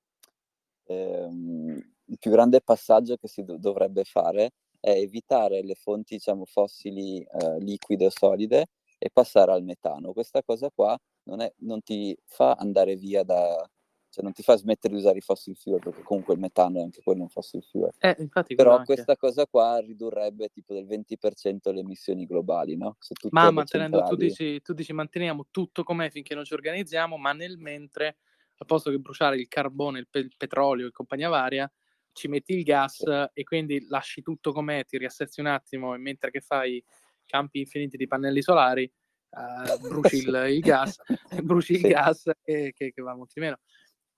[0.87, 6.45] ehm, il più grande passaggio che si do- dovrebbe fare è evitare le fonti diciamo,
[6.45, 8.67] fossili eh, liquide o solide
[8.99, 10.13] e passare al metano.
[10.13, 13.69] Questa cosa qua non, è, non ti fa andare via da,
[14.09, 16.83] cioè non ti fa smettere di usare i fossil fuel, perché comunque il metano è
[16.83, 17.93] anche quello un fossil fuel.
[17.99, 19.27] Eh, infatti, Però questa anche.
[19.27, 22.97] cosa qua ridurrebbe tipo del 20% le emissioni globali, no?
[23.31, 27.59] ma mantenendo, tu dici, tu dici manteniamo tutto com'è finché non ci organizziamo, ma nel
[27.59, 28.17] mentre,
[28.59, 31.71] al posto che bruciare il carbone, il, pe- il petrolio e compagnia varia,
[32.13, 33.31] ci metti il gas sì.
[33.33, 36.83] e quindi lasci tutto com'è, ti riasserzi un attimo e mentre che fai
[37.27, 38.91] campi infiniti di pannelli solari,
[39.31, 40.99] uh, bruci il, il, gas,
[41.43, 43.59] bruci il gas e che, che va molto di meno.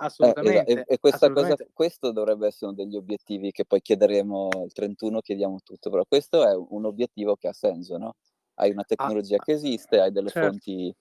[0.00, 0.70] Assolutamente.
[0.70, 0.78] Eh.
[0.78, 1.64] E, e questa assolutamente.
[1.64, 6.04] cosa, questo dovrebbe essere uno degli obiettivi che poi chiederemo il 31, chiediamo tutto, però
[6.06, 8.14] questo è un obiettivo che ha senso, no?
[8.54, 10.50] Hai una ah, tecnologia ah, che esiste, hai delle certo.
[10.50, 10.94] fonti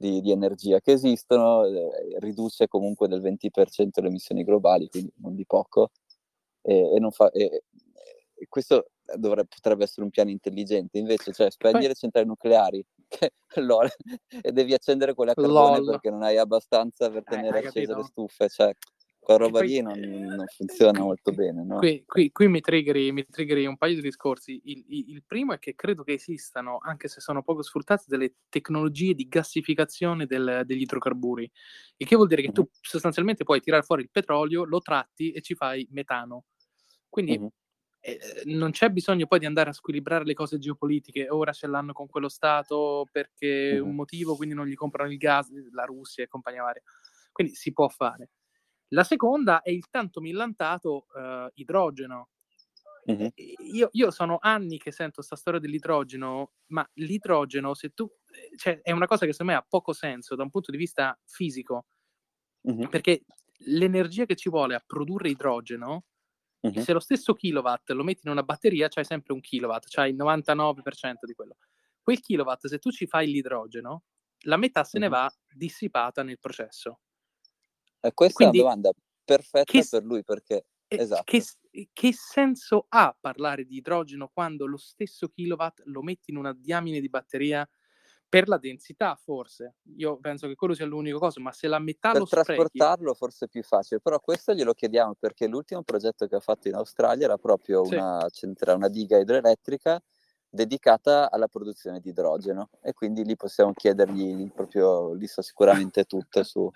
[0.00, 5.34] di, di, energia che esistono, eh, riduce comunque del 20% le emissioni globali, quindi non
[5.34, 5.90] di poco,
[6.62, 7.64] e, e non fa, e,
[8.34, 12.82] e questo dovrebbe, potrebbe essere un piano intelligente, invece, cioè spegnere le centrali nucleari
[13.56, 13.90] LOL,
[14.40, 15.90] e devi accendere quelle a carbone LOL.
[15.90, 18.74] perché non hai abbastanza per eh, tenere eh, accese le stufe, cioè
[19.20, 21.62] quella roba poi, lì non, non, funziona molto bene.
[21.62, 21.76] No?
[21.76, 24.60] Qui, qui, qui mi, triggeri, mi, triggeri, un paio di discorsi.
[24.64, 28.34] Il, il, il, primo è che credo che esistano, anche se sono poco sfruttate, delle
[28.48, 31.50] tecnologie di gassificazione del, degli idrocarburi.
[31.98, 32.64] Il che vuol dire che mm-hmm.
[32.64, 36.46] tu sostanzialmente puoi tirare fuori il petrolio, lo tratti e ci fai metano.
[37.08, 37.46] Quindi mm-hmm
[38.02, 41.92] eh, non c'è bisogno poi di andare a squilibrare le cose geopolitiche, ora ce l'hanno
[41.92, 43.86] con quello Stato perché uh-huh.
[43.86, 46.82] un motivo, quindi non gli comprano il gas, la Russia e compagnia varia.
[47.30, 48.30] Quindi si può fare.
[48.92, 52.28] La seconda è il tanto millantato uh, idrogeno.
[53.04, 53.30] Uh-huh.
[53.72, 58.08] Io, io, sono anni che sento questa storia dell'idrogeno, ma l'idrogeno, se tu,
[58.56, 61.18] cioè, è una cosa che secondo me ha poco senso da un punto di vista
[61.24, 61.86] fisico,
[62.62, 62.88] uh-huh.
[62.88, 63.24] perché
[63.64, 66.04] l'energia che ci vuole a produrre idrogeno
[66.62, 66.82] Uh-huh.
[66.82, 70.16] Se lo stesso kilowatt lo metti in una batteria, c'hai sempre un kilowatt, c'hai il
[70.16, 71.56] 99% di quello.
[72.02, 74.02] Quel kilowatt, se tu ci fai l'idrogeno,
[74.44, 77.00] la metà se ne va dissipata nel processo.
[78.00, 80.64] E questa Quindi, è una domanda perfetta che, per lui perché...
[80.92, 81.22] Esatto.
[81.24, 81.44] Che,
[81.92, 86.98] che, senso ha parlare di idrogeno quando lo stesso kilowatt lo metti in una diamine
[86.98, 87.68] di batteria
[88.28, 92.12] per la densità forse, io penso che quello sia l'unico cosa, ma se la metà
[92.12, 92.44] per lo sprechi...
[92.44, 96.68] trasportarlo forse è più facile, però questo glielo chiediamo perché l'ultimo progetto che ha fatto
[96.68, 97.94] in Australia era proprio sì.
[97.94, 100.00] una, centrale, una diga idroelettrica
[100.50, 106.42] dedicata alla produzione di idrogeno e quindi lì possiamo chiedergli proprio, lì sa sicuramente tutto
[106.42, 106.68] su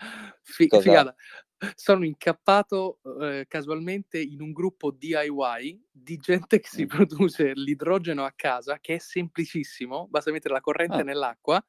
[0.42, 0.82] F- cosa...
[0.82, 1.14] Figata.
[1.74, 6.88] Sono incappato eh, casualmente in un gruppo DIY di gente che si mm.
[6.88, 11.02] produce l'idrogeno a casa, che è semplicissimo, basta mettere la corrente ah.
[11.02, 11.64] nell'acqua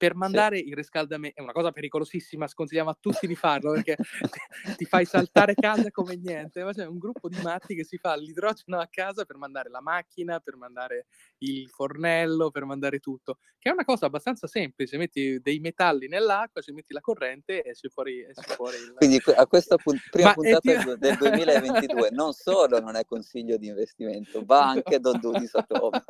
[0.00, 0.68] per mandare sì.
[0.68, 3.98] il riscaldamento è una cosa pericolosissima, sconsigliamo a tutti di farlo perché
[4.78, 8.16] ti fai saltare casa come niente, ma c'è un gruppo di matti che si fa
[8.16, 11.04] l'idrogeno a casa per mandare la macchina, per mandare
[11.40, 16.62] il fornello, per mandare tutto, che è una cosa abbastanza semplice, metti dei metalli nell'acqua,
[16.62, 18.94] ci metti la corrente e esce fuori, esce fuori il...
[18.96, 20.98] Quindi a questa pun- prima ma puntata ti...
[20.98, 25.70] del 2022 non solo non è consiglio di investimento, va anche Don't Do This at
[25.72, 26.02] Home.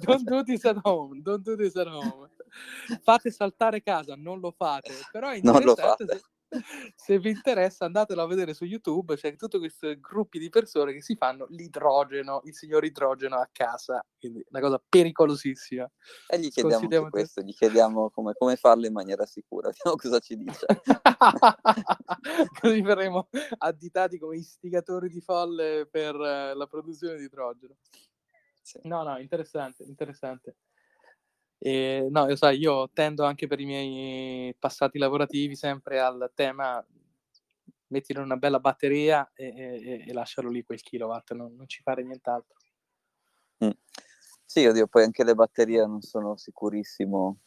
[0.00, 2.28] don't Do This at Home, Don't Do This at Home
[3.02, 6.20] fate saltare casa, non lo fate, però è interessante
[6.52, 10.92] se, se, vi interessa andatelo a vedere su YouTube, c'è tutti questi gruppi di persone
[10.92, 15.90] che si fanno l'idrogeno, il signor idrogeno a casa, quindi una cosa pericolosissima.
[16.28, 20.36] E gli chiediamo questo, gli chiediamo come, come, farlo in maniera sicura, vediamo cosa ci
[20.36, 20.66] dice.
[22.60, 23.28] Così verremo
[23.58, 27.76] additati come istigatori di folle per uh, la produzione di idrogeno.
[28.60, 28.78] Sì.
[28.84, 30.56] No, no, interessante, interessante.
[31.64, 36.84] E, no, io sai, io tendo anche per i miei passati lavorativi sempre al tema
[37.86, 42.02] in una bella batteria e, e, e lasciarlo lì quel kilowatt, non, non, ci fare
[42.02, 42.56] nient'altro.
[43.64, 43.70] Mm.
[44.44, 47.42] Sì, oddio, poi anche le batterie non sono sicurissimo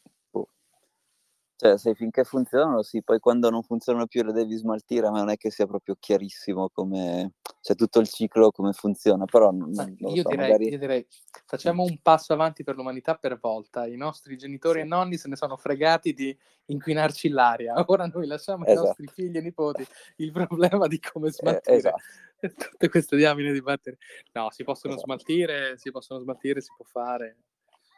[1.57, 5.29] cioè, se finché funzionano, sì, poi quando non funzionano più le devi smaltire, ma non
[5.29, 9.95] è che sia proprio chiarissimo come, cioè tutto il ciclo come funziona, però non, non
[9.97, 10.69] io, so, direi, magari...
[10.69, 11.07] io, direi,
[11.45, 14.85] facciamo un passo avanti per l'umanità per volta, i nostri genitori sì.
[14.85, 18.79] e nonni se ne sono fregati di inquinarci l'aria, ora noi lasciamo esatto.
[18.79, 19.87] ai nostri figli e nipoti
[20.17, 22.01] il problema di come eh, smaltire eh, esatto.
[22.69, 23.99] tutte queste diamine di batterie.
[24.33, 25.07] No, si possono esatto.
[25.07, 27.37] smaltire, si possono smaltire, si può fare.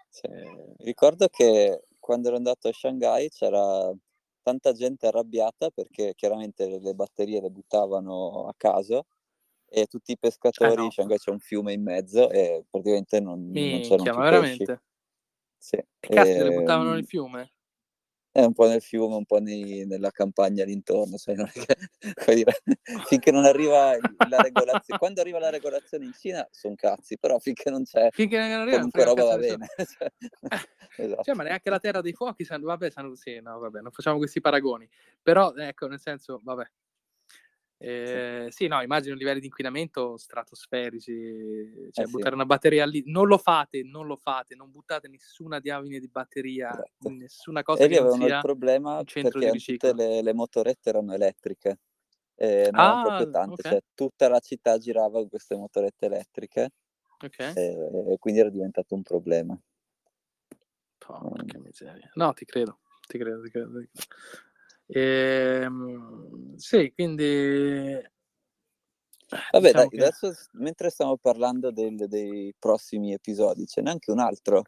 [0.10, 0.28] Sì.
[0.78, 3.94] Ricordo che quando ero andato a Shanghai c'era
[4.42, 9.08] tanta gente arrabbiata perché chiaramente le batterie le buttavano a caso
[9.68, 10.90] e tutti i pescatori, eh no.
[10.90, 14.84] Shanghai c'è un fiume in mezzo e praticamente non, Minchia, non c'erano più veramente?
[15.58, 15.76] Sì.
[15.76, 16.44] E cazzo, e...
[16.44, 17.52] le buttavano nel fiume?
[18.38, 21.66] È un po' nel fiume, un po' nei, nella campagna all'intorno, sai, non che,
[22.36, 22.62] dire,
[23.08, 23.98] finché non arriva
[24.30, 28.38] la regolazione, quando arriva la regolazione in Cina sono cazzi, però finché non c'è finché
[28.38, 29.66] non arriva, comunque roba va bene.
[29.76, 30.12] cioè,
[30.98, 31.24] esatto.
[31.24, 34.88] cioè, ma neanche la terra dei fuochi, vabbè, sì, no, vabbè, non facciamo questi paragoni,
[35.20, 36.70] però ecco, nel senso, vabbè,
[37.80, 38.64] eh, sì.
[38.64, 38.68] sì.
[38.68, 42.36] no, immagino livelli di inquinamento stratosferici, cioè eh buttare sì.
[42.36, 46.72] una batteria lì, non lo fate, non lo fate, non buttate nessuna diamine di batteria,
[46.72, 47.10] esatto.
[47.10, 51.80] nessuna cosa e non sia il problema perché tutte le, le, motorette erano elettriche,
[52.36, 53.72] eh, non ah, proprio tante, okay.
[53.72, 56.72] cioè tutta la città girava con queste motorette elettriche
[57.20, 57.54] okay.
[57.56, 59.60] e, e quindi era diventato un problema.
[60.98, 61.64] Porca mm.
[61.64, 62.12] miseria.
[62.16, 63.80] No, ti credo, ti credo, ti credo.
[63.80, 64.47] Ti credo.
[64.88, 68.16] Ehm, sì, quindi...
[69.52, 70.06] Vabbè, diciamo dai, che...
[70.06, 74.64] adesso mentre stiamo parlando del, dei prossimi episodi, ce n'è anche un altro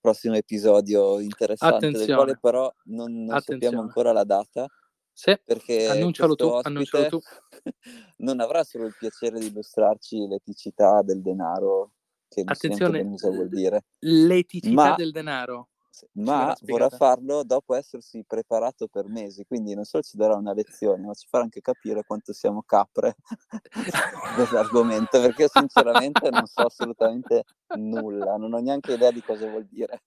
[0.00, 2.06] prossimo episodio interessante, Attenzione.
[2.06, 4.66] del quale però non, non sappiamo ancora la data.
[5.12, 7.20] Sì, perché annuncialo tu, annuncialo tu.
[8.18, 11.92] non avrà solo il piacere di illustrarci l'eticità del denaro,
[12.26, 13.84] che non Attenzione, so cosa vuol dire.
[13.98, 14.94] L'eticità ma...
[14.94, 15.68] del denaro
[16.12, 21.06] ma vorrà farlo dopo essersi preparato per mesi, quindi non solo ci darà una lezione,
[21.06, 23.16] ma ci farà anche capire quanto siamo capre
[24.36, 27.44] dell'argomento, perché sinceramente non so assolutamente
[27.76, 30.02] nulla, non ho neanche idea di cosa vuol dire.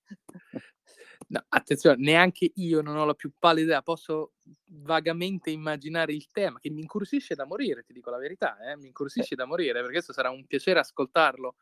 [1.27, 4.33] No, attenzione, neanche io non ho la più pallida idea, posso
[4.65, 8.75] vagamente immaginare il tema, che mi incuriosisce da morire, ti dico la verità, eh?
[8.77, 9.37] mi incuriosisce eh.
[9.37, 11.55] da morire, perché questo sarà un piacere ascoltarlo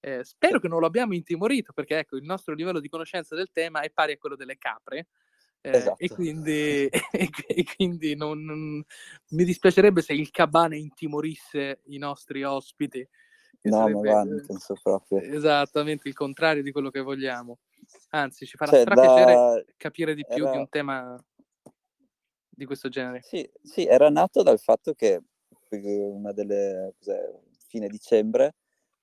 [0.00, 3.50] eh, spero che non lo abbiamo intimorito perché ecco, il nostro livello di conoscenza del
[3.52, 5.08] tema è pari a quello delle capre.
[5.60, 5.96] Eh, esatto.
[5.98, 8.84] E quindi, e, quindi non, non,
[9.30, 13.06] mi dispiacerebbe se il cabane intimorisse i nostri ospiti.
[13.62, 15.20] No, sarebbe, ma va, penso proprio.
[15.20, 17.58] Esattamente il contrario di quello che vogliamo.
[18.10, 19.64] Anzi, ci farà cioè, strapiacere da...
[19.76, 20.52] capire di più era...
[20.52, 21.24] di un tema
[22.48, 23.20] di questo genere.
[23.22, 25.22] Sì, sì, era nato dal fatto che
[25.70, 26.94] una delle
[27.66, 28.54] fine dicembre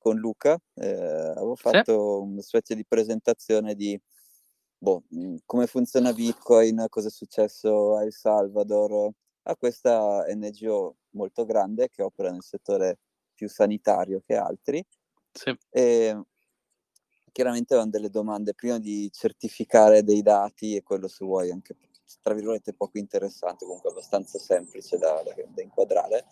[0.06, 2.28] con Luca, eh, avevo fatto sì.
[2.32, 4.00] una specie di presentazione di
[4.78, 9.10] boh, mm, come funziona Bitcoin, cosa è successo a El Salvador,
[9.48, 13.00] a questa NGO molto grande che opera nel settore
[13.34, 14.86] più sanitario che altri.
[15.32, 15.58] Sì.
[15.72, 16.22] E
[17.32, 21.76] chiaramente avevano delle domande prima di certificare dei dati e quello se vuoi anche
[22.22, 26.26] tra virgolette poco interessante, comunque abbastanza semplice da, da, da inquadrare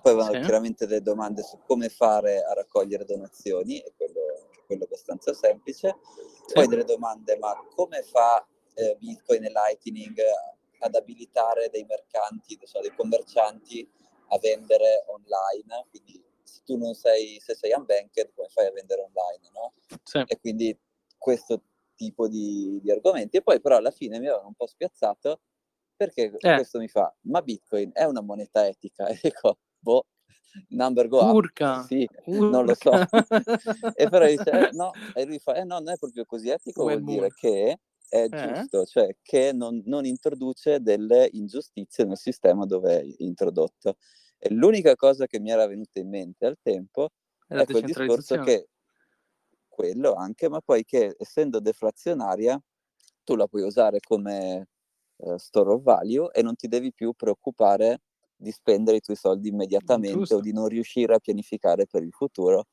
[0.00, 0.40] poi avevano sì.
[0.40, 5.96] chiaramente delle domande su come fare a raccogliere donazioni, e quello, quello abbastanza semplice.
[6.46, 6.52] Sì.
[6.54, 10.18] Poi delle domande, ma come fa eh, Bitcoin e Lightning
[10.80, 13.88] ad abilitare dei mercanti, so, dei commercianti
[14.28, 15.86] a vendere online?
[15.90, 19.74] Quindi se tu non sei, se sei unbanked, come fai a vendere online, no?
[20.02, 20.22] Sì.
[20.26, 20.78] E quindi
[21.16, 21.62] questo
[21.94, 23.36] tipo di, di, argomenti.
[23.36, 25.40] E poi però alla fine mi avevano un po' spiazzato
[25.96, 26.54] perché eh.
[26.54, 29.08] questo mi fa, ma Bitcoin è una moneta etica?
[29.10, 30.06] E dico, boh,
[30.68, 31.82] number go Urca.
[31.84, 32.48] Sì, urca.
[32.48, 32.90] non lo so.
[33.94, 36.82] e però dice, eh, no, e lui fa, eh no, non è proprio così etico,
[36.82, 38.28] vuol dire che è eh?
[38.28, 43.96] giusto, cioè che non, non, introduce delle ingiustizie nel sistema dove è introdotto.
[44.38, 47.10] E l'unica cosa che mi era venuta in mente al tempo
[47.46, 48.68] è quel discorso che
[49.68, 52.60] quello anche, ma poi che essendo deflazionaria
[53.22, 54.68] tu la puoi usare come
[55.16, 58.00] uh, store of value e non ti devi più preoccupare
[58.38, 60.36] di spendere i tuoi soldi immediatamente Giusto.
[60.36, 62.66] o di non riuscire a pianificare per il futuro,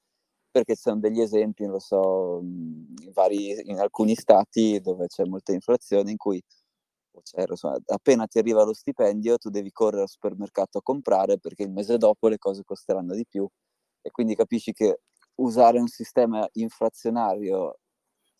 [0.51, 5.25] perché ci sono degli esempi, non lo so, in, vari, in alcuni stati dove c'è
[5.25, 6.41] molta inflazione in cui
[7.47, 11.71] insomma, appena ti arriva lo stipendio tu devi correre al supermercato a comprare perché il
[11.71, 13.47] mese dopo le cose costeranno di più
[14.01, 14.99] e quindi capisci che
[15.35, 17.79] usare un sistema inflazionario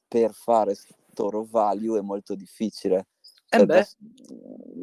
[0.07, 3.07] per fare store of value è molto difficile
[3.55, 3.83] eh cioè, da,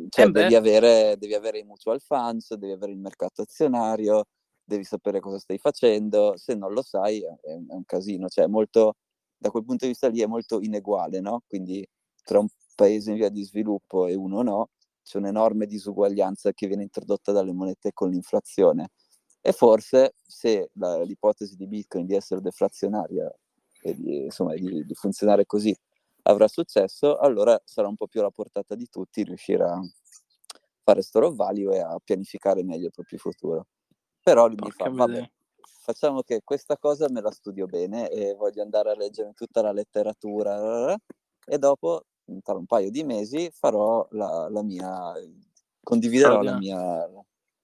[0.09, 4.27] cioè eh devi, avere, devi, avere, i mutual funds, devi avere il mercato azionario,
[4.65, 8.97] devi sapere cosa stai facendo, se non lo sai è, è un casino, cioè molto
[9.37, 11.43] da quel punto di vista lì è molto ineguale, no?
[11.47, 11.87] Quindi
[12.23, 14.69] tra un paese in via di sviluppo e uno no,
[15.03, 18.91] c'è un'enorme disuguaglianza che viene introdotta dalle monete con l'inflazione.
[19.41, 23.29] E forse se la, l'ipotesi di Bitcoin di essere deflazionaria
[23.83, 25.77] e di, insomma, di, di funzionare così
[26.23, 29.81] avrà successo, allora sarà un po' più alla portata di tutti riuscire a
[30.85, 33.67] fare store of value e a pianificare meglio il proprio futuro.
[34.23, 35.31] Però lui Porca mi fa, vabbè,
[35.81, 39.73] facciamo che questa cosa me la studio bene e voglio andare a leggere tutta la
[39.73, 40.97] letteratura
[41.45, 42.05] e dopo,
[42.43, 45.13] tra un paio di mesi, farò la, la mia,
[45.83, 47.09] condividerò la mia,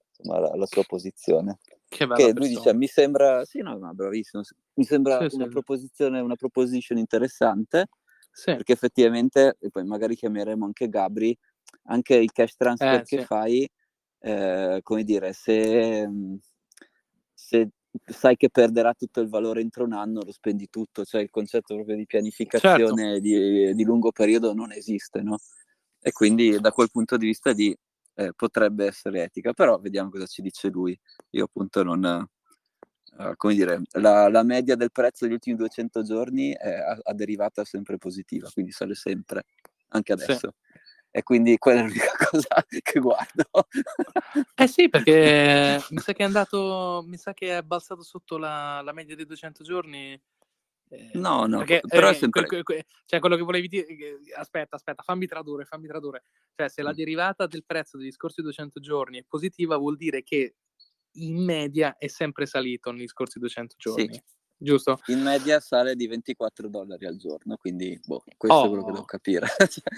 [0.09, 1.59] insomma, la, la sua posizione.
[1.89, 4.43] Che, che lui dice, mi sembra, sì, no, no, bravissimo,
[4.75, 5.51] mi sembra sì, una sì.
[5.51, 7.87] proposizione, una proposition interessante,
[8.39, 8.55] sì.
[8.55, 11.37] perché effettivamente, e poi magari chiameremo anche Gabri,
[11.87, 13.69] anche il cash transfer eh, che fai,
[14.21, 16.09] eh, come dire, se,
[17.35, 17.71] se
[18.05, 21.75] sai che perderà tutto il valore entro un anno, lo spendi tutto, cioè il concetto
[21.75, 23.21] proprio di pianificazione certo.
[23.21, 25.39] di, di, lungo periodo non esiste, no?
[26.01, 27.77] E quindi da quel punto di vista lì
[28.15, 30.97] eh, potrebbe essere etica, però vediamo cosa ci dice lui.
[31.31, 32.25] Io appunto non...
[33.17, 37.13] Uh, come dire, la, la, media del prezzo degli ultimi 200 giorni è a, a
[37.15, 39.45] derivata sempre positiva, quindi sale sempre,
[39.89, 40.53] anche adesso.
[40.53, 40.67] Sì
[41.11, 43.45] e quindi quella è l'unica cosa che guardo.
[44.55, 48.81] eh sì, perché mi sa che è andato, mi sa che è balzato sotto la,
[48.83, 50.21] la media dei 200 giorni.
[50.91, 52.47] Eh, no, no, perché, però eh, sempre...
[52.47, 53.87] que, que, cioè quello che volevi dire,
[54.37, 56.23] aspetta, aspetta, fammi tradurre, fammi tradurre.
[56.55, 56.97] Cioè, se la mm.
[56.97, 60.55] derivata del prezzo degli scorsi 200 giorni è positiva, vuol dire che
[61.25, 64.15] in media è sempre salito negli scorsi 200 giorni.
[64.15, 64.23] Sì
[64.59, 64.99] giusto?
[65.07, 68.65] In media sale di 24 dollari al giorno, quindi boh, questo oh.
[68.65, 69.47] è quello che devo capire.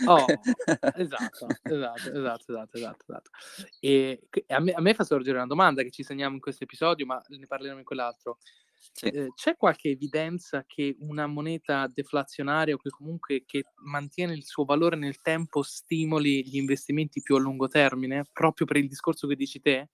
[0.06, 0.24] oh,
[0.94, 3.30] esatto, esatto, esatto, esatto, esatto, esatto.
[3.80, 7.06] E a me, a me, fa sorgere una domanda che ci segniamo in questo episodio,
[7.06, 8.38] ma ne parleremo in quell'altro.
[8.92, 9.06] Sì.
[9.06, 14.64] Eh, c'è qualche evidenza che una moneta deflazionaria o che comunque che mantiene il suo
[14.64, 19.36] valore nel tempo stimoli gli investimenti più a lungo termine, proprio per il discorso che
[19.36, 19.90] dici te?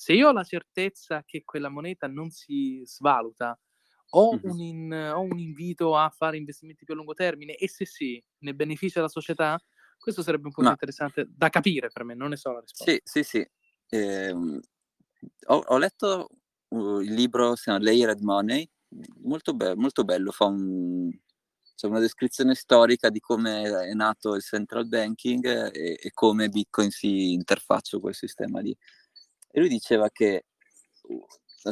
[0.00, 3.58] Se io ho la certezza che quella moneta non si svaluta,
[4.10, 4.48] ho, mm-hmm.
[4.48, 8.22] un in, ho un invito a fare investimenti più a lungo termine e se sì,
[8.38, 9.60] ne beneficia la società?
[9.98, 10.70] Questo sarebbe un po' no.
[10.70, 12.92] interessante da capire per me, non ne so la risposta.
[12.92, 13.50] Sì, sì, sì.
[13.88, 16.28] Eh, ho, ho, letto
[16.68, 18.70] uh, il libro, si chiama Layered Money,
[19.22, 21.10] molto, be- molto bello, fa un,
[21.74, 26.90] cioè una descrizione storica di come è nato il central banking e, e come Bitcoin
[26.90, 28.72] si interfaccia con quel sistema lì.
[29.50, 30.44] E lui diceva che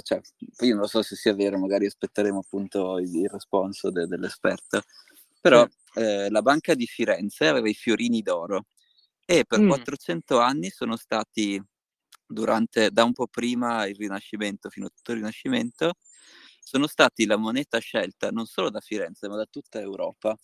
[0.03, 0.21] cioè,
[0.61, 4.83] io non so se sia vero, magari aspetteremo appunto il, il responso de, dell'esperto,
[5.41, 8.67] però eh, la banca di Firenze aveva i fiorini d'oro
[9.25, 9.69] e per mm.
[9.69, 11.63] 400 anni sono stati,
[12.27, 15.95] durante, da un po' prima il Rinascimento fino a tutto il Rinascimento,
[16.61, 20.37] sono stati la moneta scelta non solo da Firenze ma da tutta Europa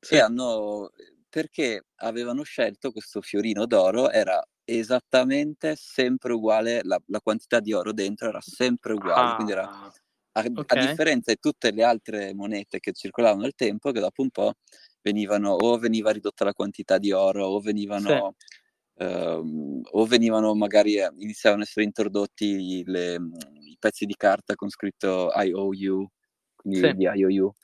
[0.00, 0.14] sì.
[0.14, 0.90] e hanno,
[1.28, 4.42] perché avevano scelto questo fiorino d'oro, era
[4.76, 9.64] esattamente sempre uguale, la, la, quantità di oro dentro era sempre uguale, ah, quindi era
[9.64, 10.84] a, okay.
[10.84, 14.52] a, differenza di tutte le altre monete che circolavano nel tempo, che dopo un po'
[15.00, 19.04] venivano o veniva ridotta la quantità di oro o venivano, sì.
[19.04, 24.68] ehm, o venivano magari eh, iniziavano a essere introdotti le, i pezzi di carta con
[24.68, 26.06] scritto IOU,
[26.54, 26.92] quindi sì.
[26.94, 27.54] di IOU.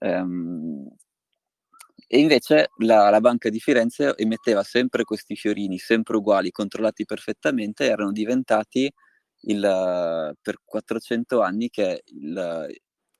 [0.00, 0.86] Um,
[2.08, 7.84] e invece la, la, Banca di Firenze emetteva sempre questi fiorini, sempre uguali, controllati perfettamente,
[7.84, 8.90] erano diventati
[9.42, 12.68] il, per 400 anni che il,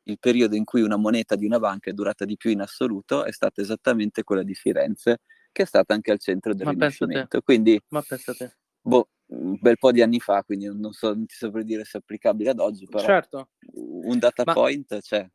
[0.05, 3.24] il, periodo in cui una moneta di una banca è durata di più in assoluto
[3.24, 5.18] è stata esattamente quella di Firenze,
[5.51, 7.41] che è stata anche al centro del Ma Rinascimento.
[7.41, 8.59] Quindi, Ma pensate.
[8.80, 11.99] Boh, un bel po' di anni fa, quindi non, so, non ti saprei dire se
[11.99, 13.49] è applicabile ad oggi, però certo.
[13.72, 14.53] un data Ma...
[14.53, 15.28] point c'è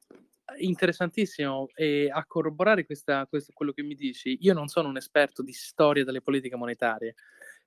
[0.58, 5.44] interessantissimo e a corroborare questa, questo, quello che mi dici, io non sono un esperto
[5.44, 7.16] di storia delle politiche monetarie,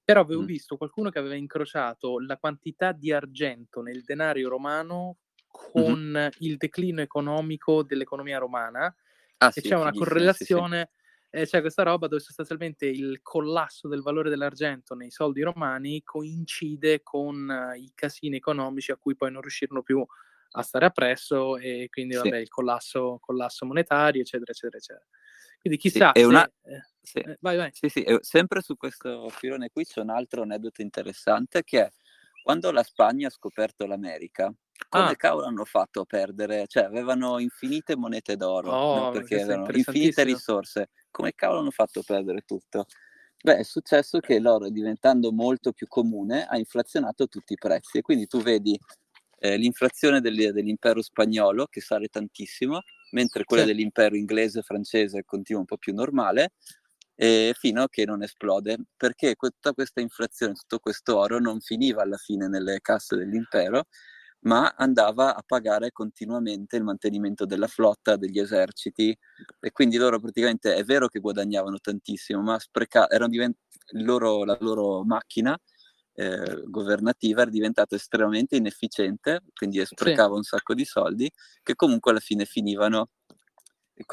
[0.03, 0.47] però avevo mm.
[0.47, 6.29] visto qualcuno che aveva incrociato la quantità di argento nel denario romano con mm-hmm.
[6.39, 8.93] il declino economico dell'economia romana
[9.39, 10.91] ah, e sì, c'è una correlazione,
[11.31, 11.39] sì.
[11.39, 17.03] Eh, c'è questa roba dove sostanzialmente il collasso del valore dell'argento nei soldi romani coincide
[17.03, 20.07] con uh, i casini economici a cui poi non riuscirono più a
[20.57, 22.43] a stare appresso e quindi vabbè, sì.
[22.43, 25.07] il collasso, collasso, monetario, eccetera, eccetera, eccetera.
[25.61, 26.27] Quindi chissà sì, se...
[26.27, 26.53] una...
[27.01, 27.19] sì.
[27.19, 27.71] Eh, vai, vai.
[27.73, 31.91] Sì, sì, sempre su questo filone qui c'è un altro aneddoto interessante che è
[32.43, 34.53] quando la Spagna ha scoperto l'America,
[34.89, 35.17] come ah.
[35.17, 36.67] cavolo hanno fatto a perdere?
[36.67, 39.11] Cioè, avevano infinite monete d'oro, oh, no?
[39.13, 40.91] perché avevano infinite risorse.
[41.11, 42.85] Come cavolo hanno fatto a perdere tutto?
[43.43, 47.99] Beh, è successo che l'oro, diventando molto più comune, ha inflazionato tutti i prezzi.
[47.99, 48.79] E quindi tu vedi
[49.45, 52.81] eh, l'inflazione del, dell'impero spagnolo che sale tantissimo,
[53.11, 53.69] mentre quella sì.
[53.69, 56.53] dell'impero inglese e francese continua un po' più normale,
[57.15, 62.01] e fino a che non esplode, perché tutta questa inflazione, tutto questo oro non finiva
[62.01, 63.85] alla fine nelle casse dell'impero,
[64.45, 69.17] ma andava a pagare continuamente il mantenimento della flotta, degli eserciti
[69.61, 73.59] e quindi loro praticamente è vero che guadagnavano tantissimo, ma spreca- divent-
[73.93, 75.59] loro, la loro macchina
[76.15, 80.37] eh, governativa era diventata estremamente inefficiente, quindi sprecava sì.
[80.37, 81.31] un sacco di soldi
[81.63, 83.11] che comunque alla fine finivano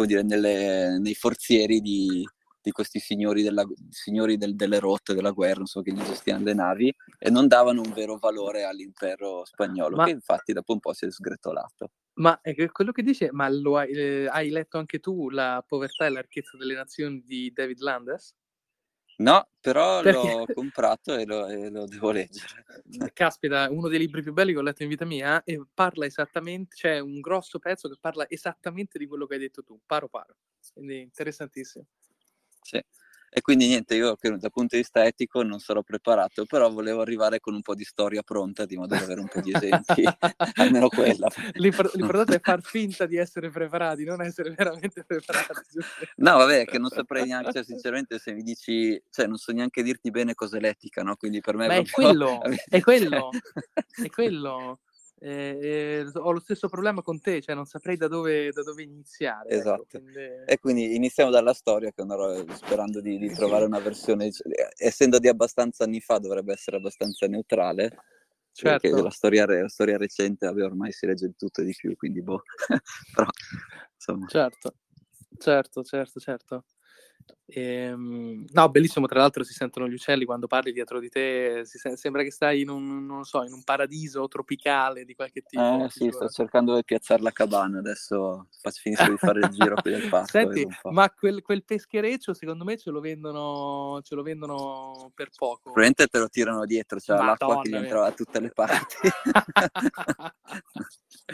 [0.06, 2.28] dire, nelle, nei forzieri di,
[2.62, 6.44] di questi signori, della, signori del, delle rotte della guerra, non so che gli gestivano
[6.44, 10.80] le navi, e non davano un vero valore all'impero spagnolo, ma, che infatti dopo un
[10.80, 11.92] po' si è sgretolato.
[12.14, 16.10] Ma è quello che dice, ma hai, eh, hai, letto anche tu La povertà e
[16.10, 18.36] la ricchezza delle nazioni di David Landes?
[19.22, 20.12] No, però Perché?
[20.12, 22.66] l'ho comprato e lo, e lo, devo leggere.
[23.14, 26.76] Caspita, uno dei libri più belli che ho letto in vita mia e parla esattamente,
[26.76, 30.36] c'è un grosso pezzo che parla esattamente di quello che hai detto tu, paro paro.
[30.74, 31.86] Quindi interessantissimo.
[32.62, 32.84] Sì.
[33.34, 37.40] E quindi niente, io dal punto di vista etico non sarò preparato, però volevo arrivare
[37.40, 40.04] con un po' di storia pronta, di modo da avere un po' di esempi,
[40.56, 41.30] almeno quella.
[41.54, 45.80] L'impor- l'importante è far finta di essere preparati, non essere veramente preparati.
[46.18, 49.82] no, vabbè, che non saprei neanche, cioè, sinceramente, se mi dici, cioè, non so neanche
[49.82, 51.16] dirti bene cos'è l'etica, no?
[51.16, 51.68] Quindi per me...
[51.68, 53.30] Ma è, quello, è quello,
[54.04, 54.80] è quello
[55.24, 58.82] eh, eh, ho lo stesso problema con te, cioè non saprei da dove, da dove
[58.82, 59.50] iniziare.
[59.50, 59.82] Ecco, esatto.
[59.84, 60.20] Ecco, quindi...
[60.46, 65.20] E quindi iniziamo dalla storia, che ero, sperando di, di, trovare una versione, cioè, essendo
[65.20, 67.96] di abbastanza anni fa, dovrebbe essere abbastanza neutrale.
[68.52, 68.90] Certo.
[68.90, 71.96] Perché la storia, la storia recente, vabbè, ormai si legge di tutto e di più,
[71.96, 72.42] quindi boh.
[73.14, 73.28] Però,
[73.94, 74.26] insomma.
[74.28, 74.74] Certo,
[75.38, 76.66] certo, certo, certo.
[77.54, 81.98] Ehm, no, bellissimo, tra l'altro si sentono gli uccelli quando parli dietro di te, sen-
[81.98, 85.84] sembra che stai in un, non so, in un paradiso tropicale di qualche tipo.
[85.84, 88.48] Eh sì, sto cercando di piazzare la cabana, adesso
[88.80, 90.28] finisco di fare il giro qui del parco.
[90.28, 95.72] Senti, ma quel, quel, peschereccio secondo me ce lo, vendono, ce lo vendono per poco.
[95.72, 98.96] Probabilmente te lo tirano dietro, c'è cioè l'acqua che gli entra da tutte le parti.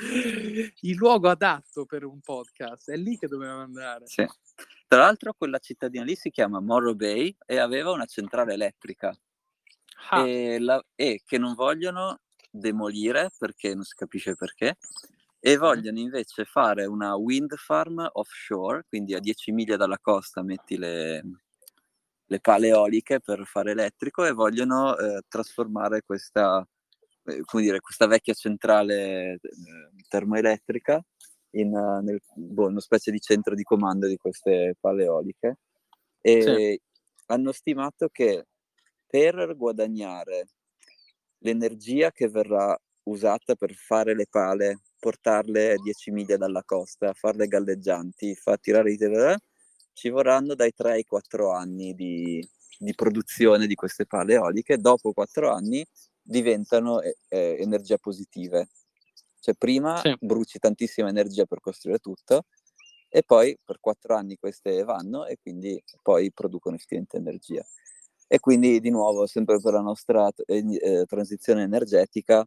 [0.81, 4.07] il luogo adatto per un podcast, è lì che dovevamo andare.
[4.07, 4.25] Sì.
[4.87, 9.13] Tra l'altro quella cittadina lì si chiama Morro Bay e aveva una centrale elettrica
[10.11, 10.25] ah.
[10.25, 14.77] e, la, e, che non vogliono demolire perché non si capisce perché
[15.39, 20.77] e vogliono invece fare una wind farm offshore, quindi a 10 miglia dalla costa metti
[20.77, 21.21] le,
[22.25, 26.65] le pale eoliche per fare elettrico e vogliono eh, trasformare questa,
[27.25, 29.39] eh, come dire, questa vecchia centrale eh,
[30.07, 31.01] termoelettrica
[31.59, 31.69] in,
[32.03, 35.57] nel, boh, una specie di centro di comando di queste pale eoliche
[36.21, 36.81] e sì.
[37.27, 38.45] hanno stimato che
[39.05, 40.49] per guadagnare
[41.39, 47.47] l'energia che verrà usata per fare le pale, portarle a 10 miglia dalla costa, farle
[47.47, 48.97] galleggianti, far tirare i
[49.93, 52.45] ci vorranno dai 3 ai 4 anni di,
[52.77, 54.77] di produzione di queste pale eoliche.
[54.77, 55.85] Dopo 4 anni
[56.21, 58.67] diventano eh, energia positive
[59.47, 60.13] cioè prima sì.
[60.19, 62.47] bruci tantissima energia per costruire tutto
[63.07, 67.65] e poi per quattro anni queste vanno e quindi poi producono effettivamente energia.
[68.27, 72.45] E quindi di nuovo, sempre per la nostra eh, eh transizione energetica,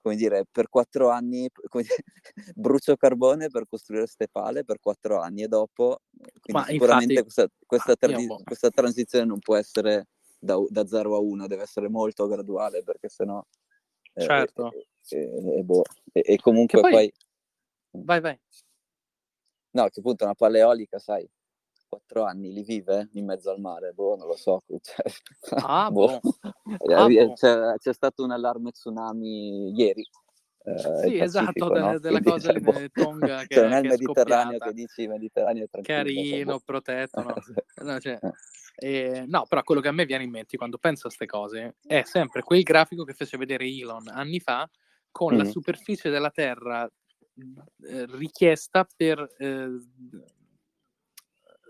[0.00, 2.04] come dire, per quattro anni dire,
[2.56, 6.00] brucio carbone per costruire queste pale per quattro anni e dopo,
[6.48, 8.40] Ma sicuramente infatti, questa, questa, tra- boh.
[8.42, 13.08] questa, transizione non può essere da, da 0 a 1, deve essere molto graduale perché
[13.08, 13.40] sennò
[14.20, 14.72] certo.
[15.10, 15.82] Eh, e, boh.
[16.12, 16.90] e, e comunque poi...
[16.90, 17.12] poi...
[17.90, 18.38] Vai, vai.
[19.70, 21.28] No, che appunto una paleolica, sai,
[21.88, 24.62] quattro anni li vive in mezzo al mare, boh, non lo so.
[24.80, 26.20] Cioè, ah, boh.
[26.20, 26.36] boh.
[26.94, 27.32] Ah, boh.
[27.32, 30.06] c'è, c'è, stato un allarme tsunami ieri.
[30.76, 31.98] Eh, sì, esatto, no?
[31.98, 32.78] della Quindi, cosa boh.
[32.78, 35.98] lì Tonga che, cioè, non è il Mediterraneo che dici Mediterraneo è tranquillo.
[35.98, 36.62] Carino, boh.
[36.64, 37.34] protetto, no?
[37.92, 38.18] no, cioè,
[38.76, 41.76] eh, no, però quello che a me viene in mente quando penso a queste cose
[41.84, 44.68] è sempre quel grafico che fece vedere Elon anni fa
[45.10, 45.38] con mm.
[45.38, 49.68] la superficie della Terra eh, richiesta per, eh,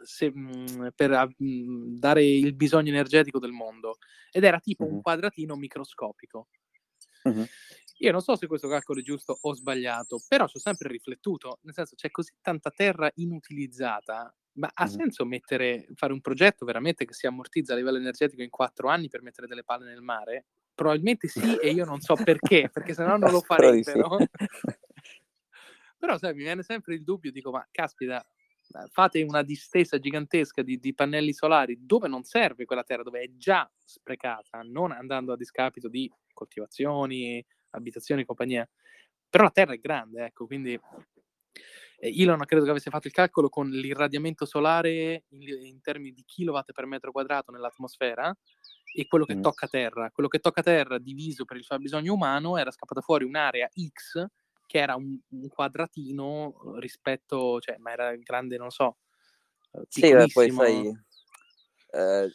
[0.02, 3.96] se, mh, per mh, dare il bisogno energetico del mondo
[4.30, 4.92] ed era tipo mm.
[4.92, 6.48] un quadratino microscopico.
[7.28, 7.44] Mm-hmm.
[8.00, 11.58] Io non so se questo calcolo è giusto o sbagliato, però ci ho sempre riflettuto,
[11.62, 14.94] nel senso c'è così tanta terra inutilizzata, ma ha mm-hmm.
[14.94, 19.08] senso mettere, fare un progetto veramente che si ammortizza a livello energetico in quattro anni
[19.08, 20.46] per mettere delle palle nel mare?
[20.74, 24.16] Probabilmente sì, e io non so perché, perché se no non lo farebbero.
[25.98, 28.24] Però sai, mi viene sempre il dubbio, dico, ma caspita,
[28.90, 33.30] fate una distesa gigantesca di, di, pannelli solari dove non serve quella terra, dove è
[33.36, 38.68] già sprecata, non andando a discapito di coltivazioni, abitazioni e compagnia.
[39.28, 40.78] Però la terra è grande, ecco, quindi...
[42.00, 46.70] Elon credo che avesse fatto il calcolo con l'irradiamento solare in, in termini di kilowatt
[46.70, 48.32] per metro quadrato nell'atmosfera
[48.94, 49.42] e quello che mm.
[49.42, 50.08] tocca terra.
[50.12, 54.24] Quello che tocca terra diviso per il fabbisogno umano era scappata fuori un'area X
[54.68, 58.98] che era un, un quadratino rispetto, cioè, ma era grande, non so.
[59.88, 60.86] Sì, beh, poi sai,
[61.90, 62.30] eh,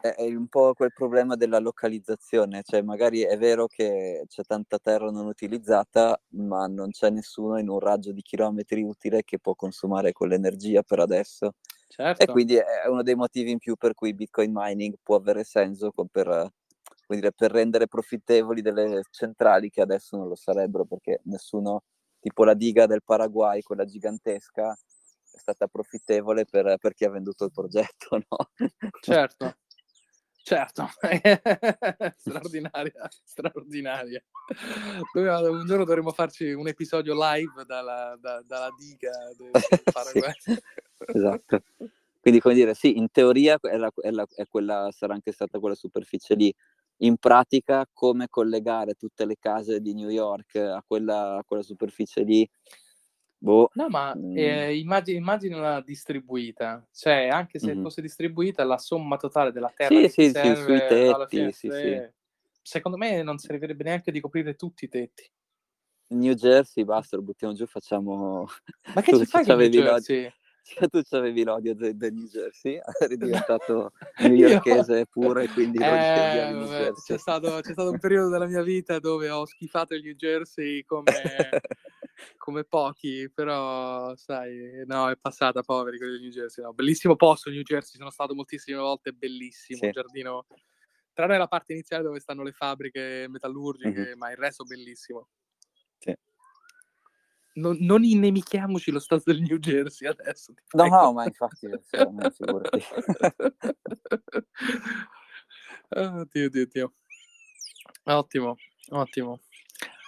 [0.00, 5.10] è un po' quel problema della localizzazione, cioè magari è vero che c'è tanta terra
[5.10, 10.12] non utilizzata, ma non c'è nessuno in un raggio di chilometri utile che può consumare
[10.12, 11.54] quell'energia per adesso.
[11.88, 12.22] Certo.
[12.22, 15.92] E quindi è uno dei motivi in più per cui Bitcoin mining può avere senso
[16.10, 16.50] per,
[17.08, 21.82] dire, per rendere profittevoli delle centrali che adesso non lo sarebbero, perché nessuno,
[22.20, 27.44] tipo la diga del Paraguay, quella gigantesca, è stata profittevole per, per chi ha venduto
[27.44, 28.50] il progetto, no?
[29.00, 29.54] Certo.
[30.50, 30.88] Certo,
[32.16, 34.20] straordinaria, straordinaria.
[35.12, 39.50] Dove, un giorno dovremmo farci un episodio live dalla, da, dalla diga del
[39.94, 40.32] Paraguay.
[40.40, 40.58] sì.
[41.06, 41.62] Esatto.
[42.20, 45.60] Quindi, come dire, sì, in teoria è, la, è, la, è quella, sarà anche stata
[45.60, 46.52] quella superficie lì.
[47.02, 52.24] In pratica, come collegare tutte le case di New York a quella, a quella superficie
[52.24, 52.50] lì
[53.42, 53.70] Boh.
[53.72, 54.36] No, ma mm.
[54.36, 57.82] eh, immagini, immaginala distribuita, cioè anche se mm-hmm.
[57.82, 62.08] fosse distribuita la somma totale della terra sì, sì, sì, sui tetti, fine, sì, sì.
[62.60, 65.26] secondo me non servirebbe neanche di coprire tutti i tetti.
[66.08, 68.46] New Jersey, basta, lo buttiamo giù, facciamo...
[68.94, 70.30] Ma che ci fai con New Jersey?
[70.62, 77.18] Cioè, tu avevi l'odio del New Jersey, eri diventato newyorkese pure, quindi eh, vabbè, c'è,
[77.18, 81.04] stato, c'è stato un periodo della mia vita dove ho schifato il New Jersey come
[82.36, 86.64] come pochi, però sai, no, è passata poveri quelli di New Jersey.
[86.64, 89.90] No, bellissimo posto New Jersey, sono stato moltissime volte, bellissimo, sì.
[89.90, 90.46] giardino,
[91.12, 94.18] tranne la parte iniziale dove stanno le fabbriche metallurgiche, mm-hmm.
[94.18, 95.28] ma il resto bellissimo.
[95.98, 96.14] Sì.
[97.52, 100.54] Non, non innemichiamoci lo stato del New Jersey adesso.
[100.72, 102.84] No, no, ma infatti, figurati.
[105.90, 106.94] oh, Dio, Dio, Dio.
[108.04, 108.56] Ottimo,
[108.90, 109.40] ottimo.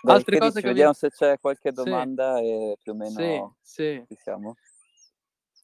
[0.02, 2.44] Dai, Altre cose dici, che vediamo se c'è qualche domanda sì.
[2.44, 4.16] e più o meno sì, sì.
[4.20, 4.56] siamo.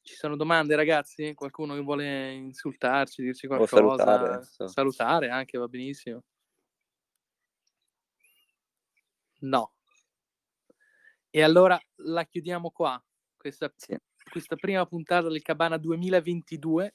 [0.00, 1.34] Ci sono domande, ragazzi?
[1.34, 3.84] Qualcuno che vuole insultarci, dirci qualcosa?
[3.84, 6.22] O salutare, salutare anche, va benissimo.
[9.40, 9.72] No.
[11.30, 13.02] E allora la chiudiamo qua,
[13.36, 13.72] questa,
[14.30, 16.94] questa prima puntata del Cabana 2022.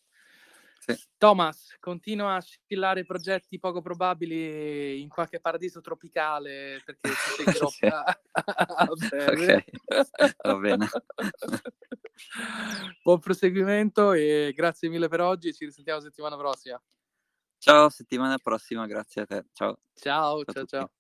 [0.86, 1.02] Sì.
[1.18, 7.86] Thomas, continua a scillare progetti poco probabili in qualche paradiso tropicale perché ti seguirò sì.
[7.86, 8.20] a.
[8.90, 9.64] Okay.
[10.44, 10.90] Va bene.
[13.04, 15.54] Buon proseguimento e grazie mille per oggi.
[15.54, 16.82] Ci risentiamo settimana prossima.
[17.60, 19.46] Ciao, settimana prossima, grazie a te.
[19.54, 19.80] Ciao.
[19.94, 20.92] Ciao, ciao, ciao.